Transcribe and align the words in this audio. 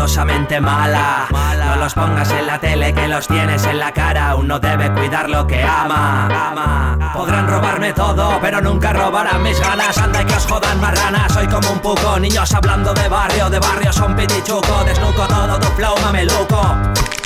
poderosamente 0.00 0.60
mala. 0.60 1.28
No 1.30 1.76
los 1.76 1.94
pongas 1.94 2.30
en 2.30 2.46
la 2.46 2.58
tele 2.58 2.94
que 2.94 3.06
los 3.06 3.28
tienes 3.28 3.64
en 3.64 3.78
la 3.78 3.92
cara. 3.92 4.34
Uno 4.34 4.58
debe 4.58 4.90
cuidar 4.92 5.28
lo 5.28 5.46
que 5.46 5.62
ama. 5.62 6.26
ama. 6.26 7.12
Podrán 7.12 7.46
robarme 7.46 7.92
todo, 7.92 8.38
pero 8.40 8.60
nunca 8.60 8.92
robarán 8.92 9.42
mis 9.42 9.60
ganas. 9.60 9.98
Anda 9.98 10.22
y 10.22 10.24
que 10.24 10.34
os 10.34 10.46
jodan 10.46 10.80
marranas. 10.80 11.32
Soy 11.32 11.46
como 11.48 11.70
un 11.70 11.80
puco, 11.80 12.18
niños 12.18 12.52
hablando 12.54 12.94
de 12.94 13.08
barrio, 13.08 13.50
de 13.50 13.58
barrio 13.58 13.92
son 13.92 14.16
pitichuco. 14.16 14.84
Desnuco 14.86 15.26
todo 15.26 15.58
tu 15.58 15.68
flow, 15.68 15.94
mameluco. 16.02 17.19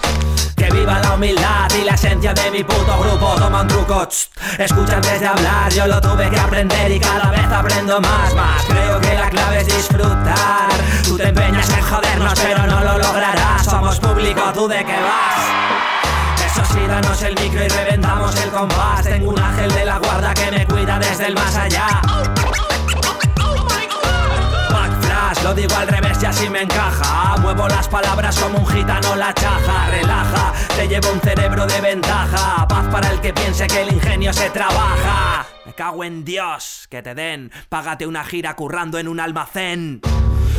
Que 0.65 0.71
viva 0.71 0.99
la 0.99 1.15
humildad 1.15 1.69
y 1.79 1.85
la 1.85 1.93
esencia 1.93 2.33
de 2.33 2.51
mi 2.51 2.65
puto 2.65 2.99
grupo. 2.99 3.35
Toma 3.37 3.61
un 3.61 3.69
truco, 3.69 4.09
tss, 4.09 4.31
escucha 4.59 4.97
antes 4.97 5.21
de 5.21 5.27
hablar. 5.27 5.71
Yo 5.71 5.87
lo 5.87 6.01
tuve 6.01 6.31
que 6.31 6.41
aprender 6.41 6.91
y 6.91 6.99
cada 6.99 7.31
vez 7.31 7.45
aprendo 7.53 8.01
más, 8.01 8.35
más. 8.35 8.65
Creo 8.65 8.99
que 8.99 9.15
la 9.15 9.29
clave 9.29 9.61
es 9.61 9.67
disfrutar. 9.67 10.69
Tú 11.05 11.19
te 11.19 11.29
empeñas 11.29 11.69
en 11.69 11.83
jodernos 11.83 12.41
pero 12.41 12.67
no 12.67 12.81
lo 12.81 12.99
lograrás. 12.99 13.65
Somos 13.65 14.01
público, 14.01 14.41
¿tú 14.55 14.67
de 14.67 14.83
qué 14.85 14.97
vas? 15.03 16.47
Eso 16.47 16.65
sí, 16.73 16.87
danos 16.87 17.21
el 17.23 17.35
micro 17.35 17.63
y 17.63 17.69
reventamos 17.69 18.35
el 18.37 18.51
compás. 18.51 19.03
Tengo 19.03 19.33
un 19.33 19.39
ángel 19.39 19.71
de 19.71 19.85
la 19.85 19.99
guarda 19.99 20.33
que 20.33 20.51
me 20.51 20.67
cuida 20.67 20.99
desde 20.99 21.27
el 21.27 21.35
más 21.35 21.57
allá 21.57 22.01
Lo 25.43 25.55
digo 25.55 25.75
al 25.77 25.89
revés 25.89 26.19
y 26.23 26.27
así 26.27 26.49
me 26.49 26.63
encaja. 26.63 27.37
Muevo 27.39 27.69
las 27.69 27.89
palabras 27.89 28.39
como 28.39 28.59
un 28.59 28.67
gitano 28.67 29.17
la 29.17 29.33
chaja. 29.35 29.91
Relaja, 29.91 30.53
te 30.77 30.89
llevo 30.89 31.13
un 31.13 31.21
cerebro 31.21 31.67
de 31.67 31.81
ventaja. 31.81 32.67
Paz 32.69 32.87
para 32.91 33.11
el 33.11 33.21
que 33.21 33.33
piense 33.33 33.67
que 33.67 33.83
el 33.83 33.93
ingenio 33.93 34.33
se 34.33 34.51
trabaja. 34.51 35.47
Me 35.67 35.75
cago 35.75 36.05
en 36.05 36.25
Dios, 36.25 36.87
que 36.91 37.03
te 37.03 37.15
den. 37.15 37.51
Págate 37.69 38.07
una 38.07 38.25
gira 38.25 38.55
currando 38.55 38.99
en 38.99 39.09
un 39.09 39.21
almacén. 39.21 40.01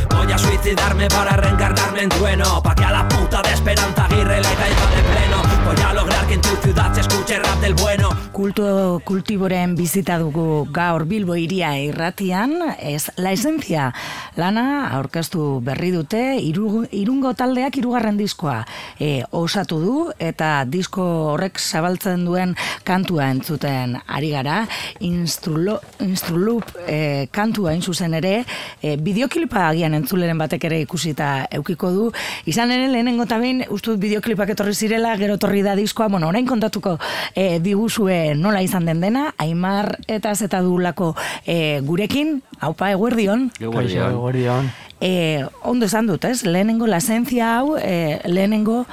Voy 0.09 0.31
a 0.31 0.37
suicidarme 0.37 1.07
para 1.07 1.37
reencarnarme 1.37 2.03
en 2.03 2.09
trueno. 2.09 2.61
Pa' 2.61 2.75
que 2.75 2.83
a 2.83 2.91
la 2.91 3.07
puta 3.07 3.41
de 3.41 3.53
Esperanza 3.53 4.05
Aguirre 4.05 4.37
le 4.41 4.53
caiga 4.53 4.85
de 4.95 5.03
pleno 5.03 5.44
Voy 5.65 5.75
a 5.83 5.93
lograr 5.95 6.27
que 6.27 6.35
en 6.35 6.41
tu 6.41 6.49
ciudad 6.61 6.93
se 6.93 7.01
escuche 7.01 7.39
rap 7.39 7.59
del 7.59 7.73
bueno. 7.73 8.09
Kulto 8.31 9.01
kultiboren 9.03 9.75
bizita 9.75 10.19
dugu 10.19 10.67
gaur 10.69 11.05
Bilbo 11.07 11.35
iria 11.35 11.79
irratian, 11.79 12.53
ez 12.77 13.09
la 13.15 13.31
esencia. 13.31 13.93
Lana 14.35 14.91
aurkeztu 14.93 15.61
berri 15.65 15.89
dute 15.89 16.35
iru, 16.37 16.83
irungo 16.91 17.33
taldeak 17.33 17.79
irugarren 17.79 18.17
diskoa 18.19 18.59
e, 18.99 19.23
osatu 19.31 19.79
du 19.79 19.95
eta 20.19 20.65
disko 20.69 21.05
horrek 21.31 21.57
zabaltzen 21.57 22.25
duen 22.27 22.53
kantua 22.83 23.31
entzuten 23.31 23.97
ari 24.05 24.29
gara. 24.35 24.67
Instrulup 24.99 26.69
e, 26.85 27.25
kantua 27.31 27.71
hain 27.71 27.81
zuzen 27.81 28.13
ere 28.19 28.43
e, 28.83 28.97
bideoklipa 29.01 29.69
agian 29.71 29.97
entzuleren 29.97 30.37
batek 30.37 30.69
ere 30.69 30.83
ikusita 30.85 31.47
eukiko 31.49 31.89
du. 31.95 32.11
Izan 32.45 32.75
ere 32.75 32.91
lehenengo 32.91 33.25
eta 33.25 33.39
behin 33.41 33.65
ustut 33.71 33.97
bideoklipak 34.03 34.53
etorri 34.53 34.75
zirela 34.75 35.15
gero 35.17 35.39
etorri 35.39 35.54
da 35.61 35.75
diskoa 35.75 36.07
bueno 36.07 36.27
orain 36.27 36.47
kontatuko 36.47 36.97
e, 37.35 37.59
diguzue 37.59 38.35
nola 38.35 38.61
izan 38.61 38.85
den 38.85 39.01
dena 39.01 39.33
Aimar 39.37 39.97
eta 40.07 40.33
zeta 40.35 40.61
dulako 40.61 41.15
e, 41.45 41.81
gurekin 41.81 42.41
haupa 42.59 42.91
eguerdion 42.91 43.49
Kaixo, 43.59 44.09
eguerdion. 44.09 44.71
e, 45.01 45.45
ondo 45.63 45.85
esan 45.85 46.07
dut, 46.07 46.25
ez? 46.25 46.43
Lehenengo 46.45 46.87
la 46.87 46.97
esencia 46.97 47.57
hau, 47.59 47.77
e, 47.77 48.19
lehenengo 48.25 48.85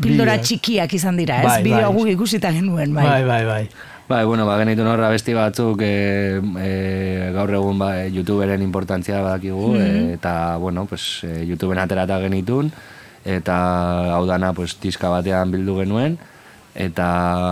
pildora 0.00 0.38
txikiak 0.40 0.92
izan 0.94 1.16
dira, 1.18 1.40
ez? 1.42 1.46
Bai, 1.48 1.62
Bideo 1.64 1.88
bai. 1.90 1.94
guk 1.96 2.08
ikusita 2.14 2.52
genuen, 2.54 2.92
bai. 2.94 3.04
Bai, 3.06 3.24
bai, 3.24 3.44
bai. 3.44 3.62
Bai, 4.08 4.24
bueno, 4.24 4.46
ba, 4.46 4.54
genitu 4.56 4.84
norra 4.86 5.10
besti 5.12 5.34
batzuk 5.36 5.82
e, 5.84 6.40
e, 6.64 6.68
gaur 7.34 7.50
egun 7.58 7.76
ba, 7.80 7.90
e, 8.00 8.06
YouTuberen 8.14 8.62
importantzia 8.64 9.20
badakigu, 9.20 9.74
e, 9.76 9.88
eta, 10.14 10.56
bueno, 10.56 10.86
pues, 10.88 11.24
e, 11.28 11.42
YouTuberen 11.44 11.82
aterata 11.82 12.16
genitun, 12.22 12.70
eta 13.28 13.58
hau 14.16 14.24
dana, 14.26 14.54
pues, 14.56 14.78
diska 14.80 15.10
batean 15.12 15.52
bildu 15.52 15.76
genuen, 15.82 16.16
eta 16.78 17.06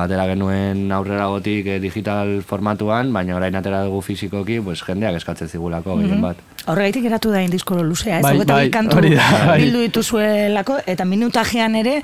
atera 0.04 0.22
genuen 0.30 0.84
aurrera 0.94 1.24
gotik 1.32 1.66
e, 1.66 1.80
digital 1.82 2.42
formatuan, 2.46 3.08
baina 3.12 3.34
orain 3.34 3.56
atera 3.58 3.80
dugu 3.84 4.00
fizikoki, 4.06 4.60
pues, 4.62 4.84
jendeak 4.86 5.16
eskatzen 5.18 5.48
zigulako, 5.50 5.96
gehien 5.98 6.22
bat. 6.22 6.38
Horregaitik 6.66 7.04
geratu 7.06 7.30
da 7.30 7.40
indisko 7.42 7.80
luzea, 7.82 8.20
ez? 8.20 8.22
Bai, 8.24 8.38
bai, 8.46 8.70
kantu 8.74 9.00
da, 9.04 9.26
bai. 9.50 9.58
bildu 9.64 9.82
dituzuelako, 9.84 10.78
eta 10.86 11.04
minutajean 11.06 11.74
ere, 11.82 11.96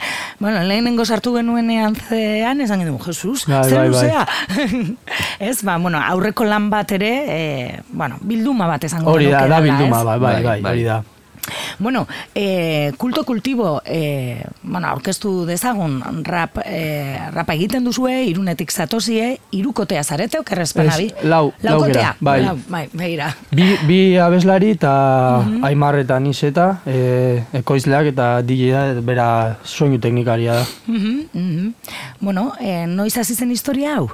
bueno, 0.42 0.62
lehenengo 0.66 1.06
sartu 1.06 1.32
genuenean 1.38 1.94
zean, 2.08 2.60
esan 2.66 2.82
genuen, 2.82 2.98
Jesus, 3.06 3.46
Bai, 3.46 3.62
zer 3.70 3.78
bai, 3.78 3.88
bai. 3.88 3.94
luzea? 3.94 4.26
ez, 5.50 5.62
ba, 5.62 5.78
bueno, 5.78 6.02
aurreko 6.02 6.44
lan 6.44 6.68
bat 6.74 6.90
ere, 6.98 7.12
e, 7.26 7.80
bueno, 7.92 8.18
bilduma 8.22 8.66
bat 8.66 8.84
esango 8.90 9.14
Hori 9.14 9.30
da, 9.30 9.46
da 9.46 9.60
bilduma, 9.62 10.02
ez? 10.02 10.04
bai, 10.04 10.18
bai, 10.18 10.34
Bai, 10.34 10.42
bai, 10.42 10.60
bai. 10.62 10.72
hori 10.76 10.84
da. 10.90 11.02
Bueno, 11.78 12.06
eh, 12.34 12.92
kulto 12.96 13.24
kultibo, 13.24 13.82
eh, 13.84 14.44
bueno, 14.62 14.88
aurkeztu 14.88 15.44
dezagun 15.46 16.24
rap, 16.24 16.58
eh, 16.64 17.18
rapa 17.32 17.54
egiten 17.54 17.84
duzue, 17.84 18.22
irunetik 18.24 18.70
zatozie, 18.70 19.40
irukotea 19.50 20.04
zarete, 20.04 20.38
okerrezpana 20.38 20.96
bi? 20.96 21.08
Ez, 21.10 21.24
lau, 21.24 21.52
Laukotea, 21.62 21.92
laukera, 21.92 22.16
bai. 22.20 22.38
Lau, 22.44 22.56
bai, 22.68 22.84
begira. 22.92 23.32
Bi, 23.50 23.66
bi 23.88 24.00
abeslari 24.22 24.72
eta 24.76 24.92
Aimar 25.66 25.98
eta 25.98 26.20
Niseta, 26.22 26.68
e, 26.86 27.42
ekoizleak 27.62 28.12
eta 28.12 28.28
DJ 28.46 29.00
bera 29.02 29.58
soinu 29.64 29.98
teknikaria 30.02 30.60
da. 30.60 30.66
Mhm, 30.86 31.14
mhm. 31.32 31.74
Bueno, 32.20 32.52
eh, 32.60 32.86
noiz 32.86 33.16
hasi 33.18 33.34
zen 33.34 33.50
historia 33.50 33.96
hau? 33.96 34.10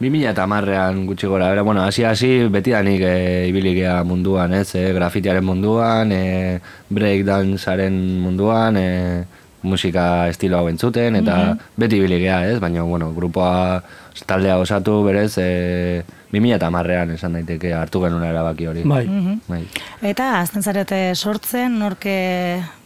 2000 0.00 0.30
eta 0.32 0.46
marrean 0.48 1.04
gutxi 1.04 1.28
gora, 1.28 1.50
bera, 1.52 1.62
bueno, 1.62 1.82
hasi 1.84 2.04
hasi 2.08 2.48
beti 2.48 2.72
danik 2.72 3.02
e, 3.04 3.48
ibilikea 3.50 3.98
munduan, 4.08 4.54
ez, 4.56 4.72
e, 4.74 4.86
grafitiaren 4.96 5.44
munduan, 5.44 6.12
e, 6.12 6.60
breakdancearen 6.88 7.98
munduan, 8.22 8.78
e, 8.80 9.24
musika 9.60 10.04
estilo 10.32 10.56
hau 10.56 10.70
entzuten, 10.70 11.20
eta 11.20 11.36
beti 11.76 12.00
ibilikea, 12.00 12.46
ez, 12.48 12.56
baina, 12.64 12.86
bueno, 12.88 13.12
grupoa, 13.12 13.82
taldea 14.26 14.58
osatu 14.58 15.02
berez, 15.04 15.34
e, 15.38 16.02
2000 16.30 16.54
eta 16.54 16.68
marrean 16.70 17.10
esan 17.10 17.34
daiteke 17.34 17.72
hartu 17.74 18.04
genuen 18.04 18.22
erabaki 18.28 18.68
hori. 18.70 18.82
Bai. 18.86 19.02
Bai. 19.48 19.64
Eta 20.06 20.28
azten 20.38 20.62
zarete 20.62 21.14
sortzen, 21.16 21.74
norke, 21.80 22.14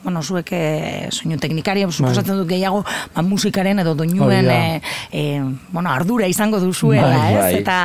bueno, 0.03 0.23
zueke 0.23 1.09
soinu 1.13 1.37
teknikaria, 1.41 1.91
suposatzen 1.91 2.39
dut 2.41 2.49
gehiago, 2.49 2.81
ba, 3.15 3.25
musikaren 3.27 3.83
edo 3.85 3.93
doinuen, 3.99 4.49
e, 4.49 4.81
e, 5.13 5.25
bueno, 5.73 5.93
ardura 5.93 6.27
izango 6.31 6.61
duzuela, 6.61 7.11
Bai, 7.11 7.35
ez? 7.35 7.41
bai. 7.43 7.53
Eta, 7.61 7.79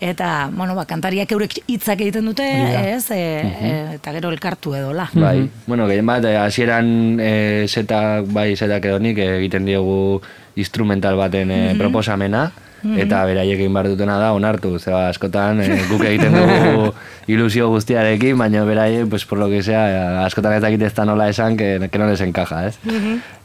eta, 0.00 0.32
bueno, 0.50 0.74
ba, 0.74 0.86
kantariak 0.90 1.30
eurek 1.36 1.60
hitzak 1.68 2.02
egiten 2.08 2.26
dute, 2.32 2.48
Hori 2.50 2.74
da. 2.74 2.82
ez? 2.96 3.04
E, 3.14 3.20
e, 3.20 3.72
eta 4.00 4.16
gero 4.18 4.34
elkartu 4.34 4.74
edola. 4.74 5.06
Bai, 5.14 5.48
bueno, 5.68 5.86
gehien 5.86 6.10
bat, 6.10 6.26
eh, 6.26 6.36
hasieran 6.42 7.20
e, 7.22 7.32
setak, 7.70 8.26
bai, 8.34 8.56
setak 8.58 8.90
edo 8.90 8.98
nik 8.98 9.18
egiten 9.22 9.64
diogu 9.70 10.20
instrumental 10.58 11.16
baten 11.18 11.50
e, 11.54 11.62
proposamena, 11.78 12.48
eta 12.84 13.24
beraiek 13.24 13.58
egin 13.58 13.72
behar 13.72 13.88
dutena 13.88 14.18
da 14.20 14.32
onartu, 14.36 14.78
zeba 14.78 15.08
askotan 15.08 15.60
e, 15.64 15.68
guk 15.88 16.02
egiten 16.04 16.34
dugu 16.38 16.92
ilusio 17.26 17.68
guztiarekin, 17.72 18.36
baina 18.38 18.64
beraiek, 18.68 19.08
pues, 19.08 19.24
por 19.24 19.38
lo 19.38 19.48
que 19.48 19.62
sea, 19.62 19.84
eh, 19.88 20.24
askotan 20.26 20.52
ez 20.52 20.60
dakit 20.62 20.82
ez 20.82 20.92
da 20.94 21.04
nola 21.08 21.28
esan, 21.28 21.56
que, 21.56 21.88
que 21.90 21.98
no 21.98 22.06
les 22.06 22.20
encaja, 22.20 22.66
ez? 22.68 22.76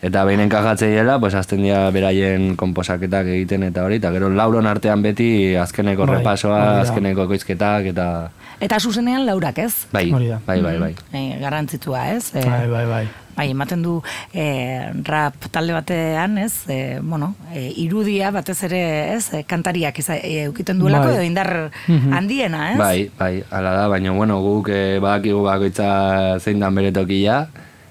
Eta 0.02 0.26
behin 0.28 0.42
enkajatzei 0.44 0.92
dela, 0.92 1.20
pues, 1.20 1.34
azten 1.36 1.64
dira 1.64 1.90
beraien 1.96 2.56
komposaketak 2.60 3.28
egiten 3.28 3.64
eta 3.64 3.86
hori, 3.88 3.96
eta 4.02 4.12
gero 4.12 4.30
lauron 4.30 4.68
artean 4.68 5.02
beti 5.02 5.56
azkeneko 5.56 6.06
Bai, 6.06 6.18
repasoa, 6.18 6.82
azkeneko 6.82 7.24
ekoizketak, 7.30 7.86
eta... 7.94 8.10
Eta 8.60 8.80
zuzenean 8.84 9.26
laurak, 9.26 9.58
ez? 9.64 9.86
Bai, 9.94 10.10
Hori 10.12 10.28
da. 10.28 10.42
bai, 10.46 10.60
bai, 10.62 10.78
bai. 10.80 10.94
E, 11.16 11.40
garrantzitsua, 11.40 12.10
ez? 12.18 12.34
E, 12.36 12.44
Bai, 12.44 12.68
bai, 12.68 12.86
bai. 12.86 13.06
Bai, 13.40 13.52
ematen 13.56 13.80
du 13.86 14.02
e, 14.36 14.46
rap 15.08 15.46
talde 15.54 15.72
batean, 15.72 16.38
ez? 16.44 16.66
E, 16.68 17.00
bueno, 17.00 17.36
e, 17.56 17.70
irudia 17.86 18.34
batez 18.36 18.58
ere, 18.68 18.82
ez? 19.16 19.30
E, 19.34 19.46
kantariak 19.48 20.02
iza, 20.04 20.18
e, 20.20 20.44
eukiten 20.50 20.80
duelako 20.82 21.08
Bai. 21.08 21.16
edo 21.16 21.24
indar 21.24 21.52
handiena, 21.88 22.74
ez? 22.74 22.78
Bai, 22.82 22.98
bai, 23.18 23.32
ala 23.56 23.72
da, 23.78 23.88
baina, 23.88 24.12
bueno, 24.12 24.42
guk 24.44 24.68
eh, 24.76 25.00
badakigu 25.00 25.46
bakoitza 25.48 25.88
zein 26.44 26.60
dan 26.60 26.76
bere 26.76 26.92
tokia, 26.92 27.46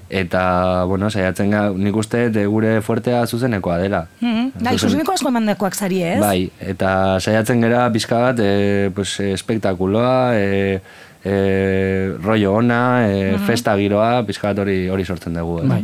eta, 0.08 0.84
bueno, 0.88 1.08
saiatzen 1.12 1.50
ga, 1.52 1.62
nik 1.72 1.96
uste 2.00 2.26
gure 2.48 2.78
fuertea 2.84 3.24
zuzenekoa 3.28 3.78
dela. 3.80 4.04
Mhm. 4.20 4.52
Bai, 4.60 4.74
Zuzen- 4.76 4.84
zuzeneko 4.90 5.16
asko 5.16 5.32
emandakoak 5.32 5.74
zari, 5.76 6.02
ez? 6.12 6.20
Bai, 6.20 6.50
eta 6.60 6.92
saiatzen 7.24 7.60
gera 7.64 7.86
pizka 7.92 8.20
bat, 8.28 8.40
e, 8.44 8.90
pues, 8.94 9.16
eh, 9.20 9.32
espektakuloa, 9.32 10.14
e, 10.36 10.80
e, 11.24 12.12
rollo 12.22 12.52
ona, 12.54 13.08
e, 13.08 13.36
festa 13.46 13.74
giroa, 13.76 14.22
pizka 14.26 14.48
bat 14.52 14.58
hori, 14.64 14.88
hori 14.88 15.04
sortzen 15.04 15.34
dugu. 15.34 15.60
Eh? 15.62 15.66
Bai. 15.68 15.80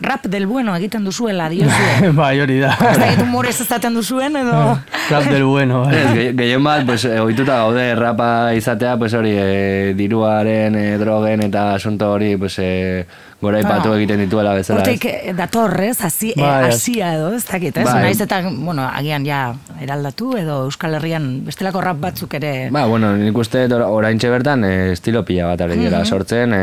Rap 0.00 0.26
del 0.26 0.46
bueno 0.46 0.74
egiten 0.76 1.04
duzuela, 1.04 1.48
diozue. 1.48 2.10
bai, 2.20 2.40
hori 2.40 2.58
da. 2.60 2.72
Ez 2.90 2.98
dakit 2.98 3.22
humorez 3.24 3.54
ezaten 3.60 3.94
duzuen, 3.94 4.36
edo... 4.36 4.78
Rap 5.10 5.24
del 5.30 5.44
bueno, 5.44 5.82
bai. 5.84 5.94
Ez, 5.96 6.08
ge- 6.18 6.32
gehien 6.38 6.64
bat, 6.64 6.84
pues, 6.86 7.04
eh, 7.04 7.20
ohituta 7.20 7.56
gaude 7.64 7.86
rapa 7.98 8.30
izatea, 8.54 8.96
pues 8.98 9.14
hori, 9.14 9.32
e, 9.36 9.94
diruaren, 9.98 10.74
e, 10.76 10.98
drogen 10.98 11.42
eta 11.48 11.74
asunto 11.74 12.12
hori, 12.12 12.36
pues, 12.36 12.58
e, 12.58 13.06
goraipatu 13.40 13.88
Bueno, 13.88 13.96
egiten 13.96 14.20
dituela 14.20 14.54
bezala. 14.54 14.80
ez? 14.82 14.88
Hortik 14.88 15.36
dator, 15.36 15.80
ez, 15.82 16.00
hasi, 16.00 16.30
eh, 16.30 16.40
Bai, 16.40 16.70
hasia 16.70 17.14
edo, 17.14 17.32
ez 17.34 17.44
dakit, 17.44 17.76
ez? 17.76 17.84
Bai. 17.84 18.02
Naiz 18.02 18.20
eta, 18.20 18.40
bueno, 18.50 18.82
agian 18.88 19.26
ja 19.26 19.54
eraldatu 19.82 20.36
edo 20.38 20.62
Euskal 20.64 20.94
Herrian 20.94 21.44
bestelako 21.44 21.80
rap 21.84 21.98
batzuk 22.00 22.32
ere... 22.34 22.70
Ba, 22.72 22.86
bueno, 22.86 23.12
nik 23.16 23.36
uste 23.36 23.66
dut 23.68 23.76
or- 23.76 23.90
oraintxe 23.98 24.30
bertan 24.32 24.64
e, 24.64 24.92
estilo 24.92 25.22
pila 25.24 25.46
bat 25.50 25.60
ari 25.66 25.76
dira 25.76 26.04
sortzen 26.04 26.54
e, 26.56 26.62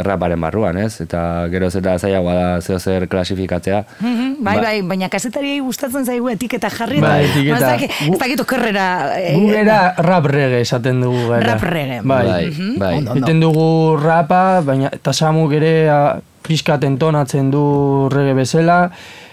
erraparen 0.00 0.40
barruan, 0.40 0.78
ez? 0.78 1.00
Eta 1.04 1.46
geroz 1.52 1.74
eta 1.76 1.98
zailagoa 1.98 2.34
da 2.34 2.60
zeo 2.62 2.78
zer 2.78 3.06
klasifikatzea. 3.08 3.84
Mhm, 4.00 4.30
Bai, 4.40 4.56
Ba- 4.56 4.62
bai, 4.62 4.80
baina 4.82 5.08
kasetariei 5.12 5.60
gustatzen 5.60 6.06
zaigu 6.06 6.30
etiketa 6.32 6.70
jarri. 6.70 7.00
Bai, 7.00 7.24
eta- 7.26 7.34
etiketa. 7.34 7.60
ba, 7.60 7.74
Ez 8.14 8.18
dakit, 8.18 8.40
okerrera... 8.40 8.86
era 9.20 9.94
rap 9.98 10.24
reggae 10.26 10.62
esaten 10.62 11.00
dugu 11.02 11.28
gara. 11.28 11.44
Rap 11.52 11.62
reggae. 11.62 12.00
Bai. 12.02 12.26
Bai, 12.26 12.50
bai. 12.78 12.94
Ondo, 12.98 13.12
ondo. 13.12 13.26
Dugu 13.40 13.96
rapa, 14.00 14.60
baina 14.64 14.88
eta 14.92 15.12
samuk 15.12 15.52
ere 15.52 15.89
a, 15.90 16.20
pixkat 16.46 16.86
entonatzen 16.88 17.50
du 17.52 17.64
reggae 18.12 18.36
bezala, 18.38 18.78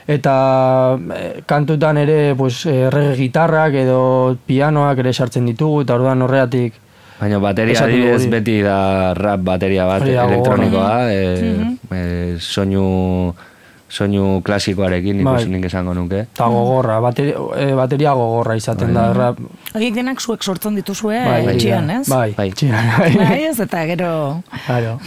eta 0.07 0.33
eh, 1.15 1.29
kantutan 1.45 1.97
ere 2.01 2.35
pues, 2.35 2.65
eh, 2.65 2.89
reggae 2.93 3.15
gitarrak 3.21 3.79
edo 3.83 4.01
pianoak 4.47 4.99
ere 5.05 5.13
sartzen 5.13 5.47
ditugu, 5.49 5.85
eta 5.85 5.95
orduan 5.99 6.25
horregatik 6.27 6.83
Baina 7.17 7.39
bateria 7.41 7.81
adibidez 7.81 8.27
beti 8.29 8.59
da 8.61 9.13
rap 9.17 9.41
bateria 9.45 9.87
bat 9.89 10.03
elektronikoa, 10.05 10.89
e, 11.09 11.21
e, 11.89 12.01
soinu, 12.37 12.83
soinu 13.89 14.41
klasikoarekin 14.43 15.23
Bai. 15.23 15.33
ikusi 15.33 15.51
nik 15.51 15.65
esango 15.69 15.93
nuke. 15.95 16.25
eta 16.27 16.47
gogorra, 16.51 16.99
bateri, 16.99 17.33
eh, 17.55 17.73
bateria 17.75 18.13
gogorra 18.13 18.55
izaten 18.59 18.93
da 18.93 19.13
rap. 19.13 19.39
Horiek 19.73 19.95
denak 19.95 20.21
zuek 20.21 20.43
sortzen 20.43 20.75
dituzue 20.75 21.15
Bai, 21.23 21.45
bai, 21.45 21.55
etxean, 21.55 21.89
ez? 21.89 22.07
Bai, 22.09 22.33
Bai. 22.37 22.49
etxean, 22.49 22.91
bai. 22.97 23.11
Bai, 23.15 23.43
ez, 23.47 23.59
eta 23.59 23.85
gero... 23.87 24.43
Claro. 24.65 24.97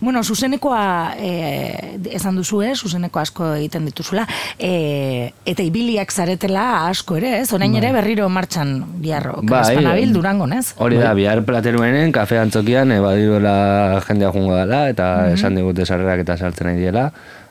Bueno, 0.00 0.22
zuzenekoa 0.24 1.14
eh, 1.18 1.98
esan 2.14 2.36
duzu, 2.38 2.62
eh? 2.62 2.72
zuzeneko 2.74 3.20
asko 3.20 3.54
egiten 3.58 3.84
dituzula, 3.90 4.26
eh, 4.58 5.32
eta 5.46 5.62
ibiliak 5.66 6.12
zaretela 6.12 6.86
asko 6.88 7.18
ere, 7.20 7.36
ez? 7.40 7.52
Orain 7.56 7.74
ere 7.78 7.92
berriro 7.94 8.28
martxan 8.28 8.84
bihar 9.02 9.28
Bai, 9.42 9.62
Espanabil 9.62 10.08
eh, 10.08 10.14
Durangon, 10.14 10.54
ez? 10.56 10.72
Hori 10.78 10.98
da, 11.00 11.12
bihar 11.14 11.42
plateruenen, 11.46 12.12
kafe 12.12 12.38
antzokian, 12.40 12.92
e, 12.92 13.00
badiruela 13.02 14.00
jendea 14.06 14.32
jungo 14.34 14.56
dela, 14.56 14.86
eta 14.92 15.10
esan 15.34 15.58
digute 15.58 15.86
sarrerak 15.86 16.24
eta 16.24 16.38
sartzen 16.38 16.70
nahi 16.70 16.80
diela, 16.80 17.10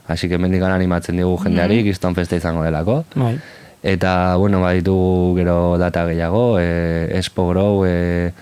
así 0.10 0.28
que 0.28 0.38
mendikan 0.38 0.74
animatzen 0.74 1.16
digu 1.16 1.38
jendeari, 1.38 1.84
kiston 1.86 2.16
festa 2.18 2.36
izango 2.36 2.64
delako. 2.66 3.04
Bai. 3.16 3.38
Eta, 3.82 4.36
bueno, 4.36 4.60
baditugu 4.60 5.38
gero 5.38 5.78
data 5.80 6.04
gehiago, 6.10 6.60
e, 6.60 7.16
Expo 7.16 7.48
Grow, 7.48 7.86
e, 7.88 8.34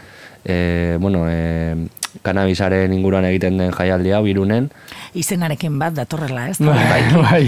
e, 0.46 0.98
bueno, 1.00 1.28
e, 1.30 1.76
kanabisaren 2.24 2.94
inguruan 2.96 3.28
egiten 3.30 3.60
den 3.62 3.76
jaialdi 3.76 4.16
hau 4.18 4.24
irunen, 4.26 4.72
Izenarekin 5.18 5.78
bat 5.82 5.96
datorrela, 5.98 6.48
ez? 6.52 6.58
Bai, 6.62 7.04
bai. 7.14 7.44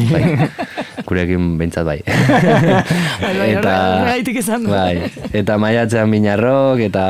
gurekin 1.09 1.55
behintzat 1.59 1.87
bai. 1.87 1.99
Bai, 3.19 3.33
bai, 3.35 3.47
horregaitik 3.59 4.37
esan 4.41 4.65
bai, 4.69 5.09
eta 5.35 5.57
maiatzean 5.61 6.11
binarrok, 6.11 6.79
eta 6.85 7.03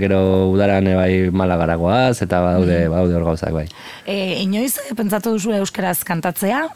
gero 0.00 0.20
udaran 0.52 0.88
bai 0.98 1.28
malagaragoaz, 1.32 2.20
eta 2.26 2.42
badaude, 2.44 2.80
badaude 2.92 3.16
hor 3.16 3.26
gauzak 3.30 3.54
bai. 3.56 3.66
E, 4.04 4.42
inoiz, 4.42 4.76
eh, 4.82 4.94
pentsatu 4.98 5.36
duzu 5.36 5.54
euskaraz 5.60 5.98
kantatzea? 6.06 6.66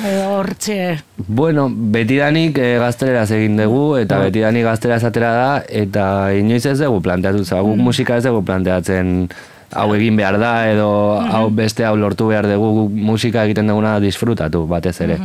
Hortxe... 0.00 1.00
Bueno, 1.26 1.68
betidanik 1.70 2.58
e, 2.60 2.72
gazteleraz 2.80 3.30
egin 3.36 3.58
dugu, 3.60 3.96
eta 4.00 4.20
betidanik 4.22 4.66
gazteleraz 4.68 5.02
atera 5.08 5.30
da, 5.36 5.52
eta 5.66 6.04
inoiz 6.36 6.64
ez 6.70 6.78
dugu 6.82 7.00
planteatu, 7.04 7.44
zaba, 7.44 7.64
guk 7.66 7.80
musika 7.90 8.20
ez 8.20 8.26
dugu 8.28 8.44
planteatzen 8.46 9.28
hau 9.70 9.90
egin 9.94 10.16
behar 10.18 10.38
da, 10.42 10.54
edo 10.70 10.90
hau 11.20 11.46
beste 11.54 11.86
hau 11.86 11.94
lortu 11.98 12.30
behar 12.30 12.48
dugu, 12.50 12.72
guk 12.82 12.98
musika 13.10 13.44
egiten 13.46 13.70
duguna 13.70 13.98
disfrutatu, 14.02 14.66
batez 14.70 14.98
ere. 15.06 15.18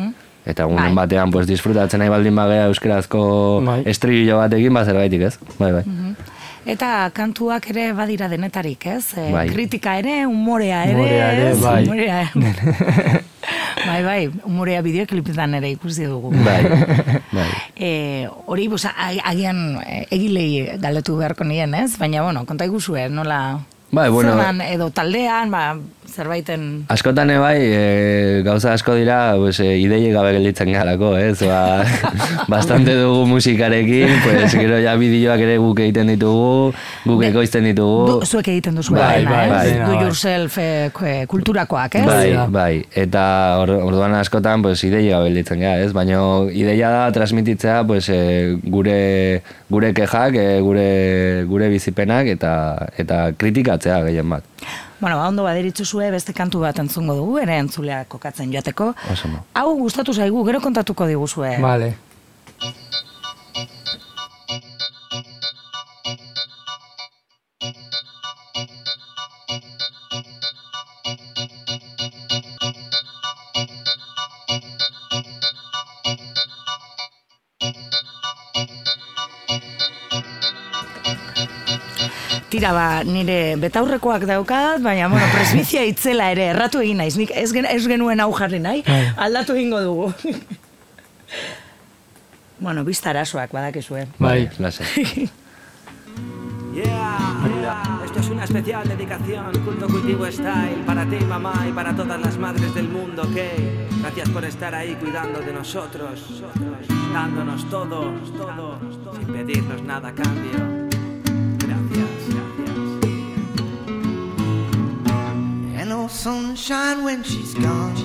Eta 0.46 0.64
egunen 0.64 0.94
Bai. 0.94 1.06
batean 1.06 1.32
pues, 1.34 1.48
disfrutatzen 1.50 2.00
nahi 2.00 2.10
baldin 2.14 2.36
bagea 2.38 2.68
euskerazko 2.70 3.62
Bai. 3.66 3.82
estribillo 3.90 4.38
batekin, 4.38 4.74
ba 4.74 4.86
zerbaitik 4.86 5.22
ez? 5.32 5.38
Bai, 5.58 5.72
bai. 5.80 5.84
Eta 6.66 7.12
kantuak 7.14 7.68
ere 7.70 7.92
badira 7.94 8.26
denetarik, 8.30 8.86
ez? 8.90 9.12
E, 9.18 9.28
Bai. 9.34 9.48
Kritika 9.50 9.98
ere, 10.00 10.24
umorea 10.26 10.84
ere, 10.86 10.96
Umorea 10.96 11.28
ere, 11.34 11.50
ez? 11.52 11.60
bai. 11.62 11.84
Umorea 11.84 12.32
bai, 13.86 14.02
bai, 14.04 14.22
umorea 14.50 14.82
bideoklipetan 14.82 15.54
ere 15.60 15.70
ikusi 15.76 16.08
dugu. 16.10 16.32
Bai, 16.46 16.64
bai. 17.38 17.48
E, 17.78 17.92
hori, 18.48 18.68
bus, 18.72 18.86
ag- 18.90 19.22
agian 19.30 19.78
e, 19.86 20.08
egilei 20.10 20.78
galdetu 20.82 21.18
beharko 21.20 21.46
nien, 21.46 21.74
ez? 21.78 21.92
Baina, 22.02 22.24
bueno, 22.26 22.46
konta 22.50 22.66
iguzue, 22.66 23.10
nola... 23.10 23.60
Bai, 23.92 24.10
bueno. 24.10 24.34
Zerdan, 24.34 24.62
edo 24.66 24.90
taldean, 24.92 25.52
ba, 25.54 25.78
zerbaiten... 26.16 26.86
Askotan 26.92 27.32
bai, 27.42 27.58
e, 27.60 28.42
gauza 28.46 28.74
asko 28.74 28.96
dira, 28.96 29.36
pues, 29.38 29.60
e, 29.60 29.76
idei 29.82 30.12
gabe 30.14 30.32
gelditzen 30.38 30.72
galako, 30.74 31.16
ez? 31.20 31.42
Ba, 31.44 31.84
bastante 32.54 32.96
dugu 32.96 33.26
musikarekin, 33.34 34.14
pues, 34.24 34.56
gero 34.56 34.80
ja 34.84 34.96
bideoak 35.00 35.44
ere 35.46 35.58
guk 35.62 35.82
egiten 35.84 36.14
ditugu, 36.14 36.72
guk 37.06 37.26
ekoizten 37.28 37.68
ditugu. 37.68 38.06
Du, 38.14 38.30
zuek 38.30 38.50
egiten 38.54 38.80
duzu 38.80 38.96
Bai, 38.96 39.26
bai, 39.28 39.44
ez? 39.46 39.52
bai, 39.52 39.66
Do 39.82 39.92
bai. 39.92 40.02
yourself 40.06 40.58
e, 40.62 40.70
kulturakoak, 41.32 42.00
ez? 42.00 42.06
Bai, 42.08 42.48
bai, 42.56 42.72
eta 43.06 43.26
or, 43.62 43.76
orduan 43.90 44.16
askotan 44.22 44.64
pues, 44.66 44.80
ideia 44.88 45.18
gabe 45.18 45.30
gelditzen 45.32 45.62
gara, 45.66 45.84
ez? 45.84 45.92
Baina 45.96 46.22
ideia 46.56 46.94
da 46.94 47.06
transmititzea 47.16 47.82
pues, 47.88 48.08
e, 48.10 48.56
gure, 48.64 48.98
gure 49.70 49.92
kejak, 49.98 50.40
e, 50.40 50.48
gure, 50.64 50.90
gure 51.52 51.70
bizipenak 51.74 52.32
eta, 52.38 52.56
eta 53.02 53.26
kritikatzea 53.38 54.02
gehien 54.08 54.30
bat. 54.38 54.48
Bueno, 55.00 55.18
ba, 55.18 55.28
ondo 55.28 55.44
baderitzu 55.44 55.86
zue 55.86 56.10
beste 56.12 56.34
kantu 56.34 56.62
bat 56.64 56.80
entzungo 56.80 57.16
dugu, 57.18 57.38
ere 57.42 57.58
entzuleak 57.60 58.08
kokatzen 58.08 58.52
joateko. 58.54 58.94
Hau 59.54 59.68
gustatu 59.80 60.14
zaigu, 60.14 60.44
gero 60.48 60.62
kontatuko 60.64 61.08
diguzue. 61.08 61.58
Vale. 61.62 61.96
Tira 82.56 82.70
ba, 82.72 83.04
nire 83.04 83.58
betaurrekoak 83.60 84.24
daukat, 84.30 84.80
baina, 84.80 85.10
bueno, 85.12 85.26
presbizia 85.34 85.82
itzela 85.92 86.30
ere, 86.32 86.46
erratu 86.54 86.80
egin 86.80 87.02
naiz, 87.04 87.18
nik 87.20 87.34
ez, 87.36 87.50
gen, 87.52 87.66
ez 87.68 87.82
genuen 87.84 88.24
hau 88.24 88.30
jarri 88.38 88.62
nahi, 88.64 88.80
aldatu 89.20 89.58
egingo 89.58 89.82
dugu. 89.84 90.06
bueno, 92.66 92.86
bizta 92.88 93.12
arazoak 93.12 93.52
badakizue. 93.52 94.06
Bai. 94.24 94.46
Lasai. 94.60 95.28
Yeah, 96.76 98.02
esto 98.04 98.20
es 98.20 98.30
una 98.32 98.44
especial 98.44 98.86
dedicación, 98.86 99.46
culto 99.64 99.88
cultivo 99.88 100.30
style, 100.30 100.84
para 100.86 101.06
ti 101.06 101.24
mamá 101.24 101.54
y 101.70 101.72
para 101.72 101.96
todas 101.96 102.20
las 102.20 102.38
madres 102.38 102.76
del 102.76 102.90
mundo, 102.90 103.22
¿ok? 103.22 104.02
Gracias 104.02 104.30
por 104.30 104.44
estar 104.44 104.76
ahí 104.76 104.94
cuidando 104.96 105.40
de 105.40 105.54
nosotros, 105.54 106.44
dándonos 107.14 107.70
todo, 107.70 108.12
todo, 108.36 108.78
sin 109.18 109.34
pedirnos 109.34 109.82
nada 109.84 110.10
a 110.10 110.16
cambio. 110.16 110.85
Sunshine 116.26 117.04
when 117.04 117.22
she's 117.22 117.54
gone. 117.54 118.05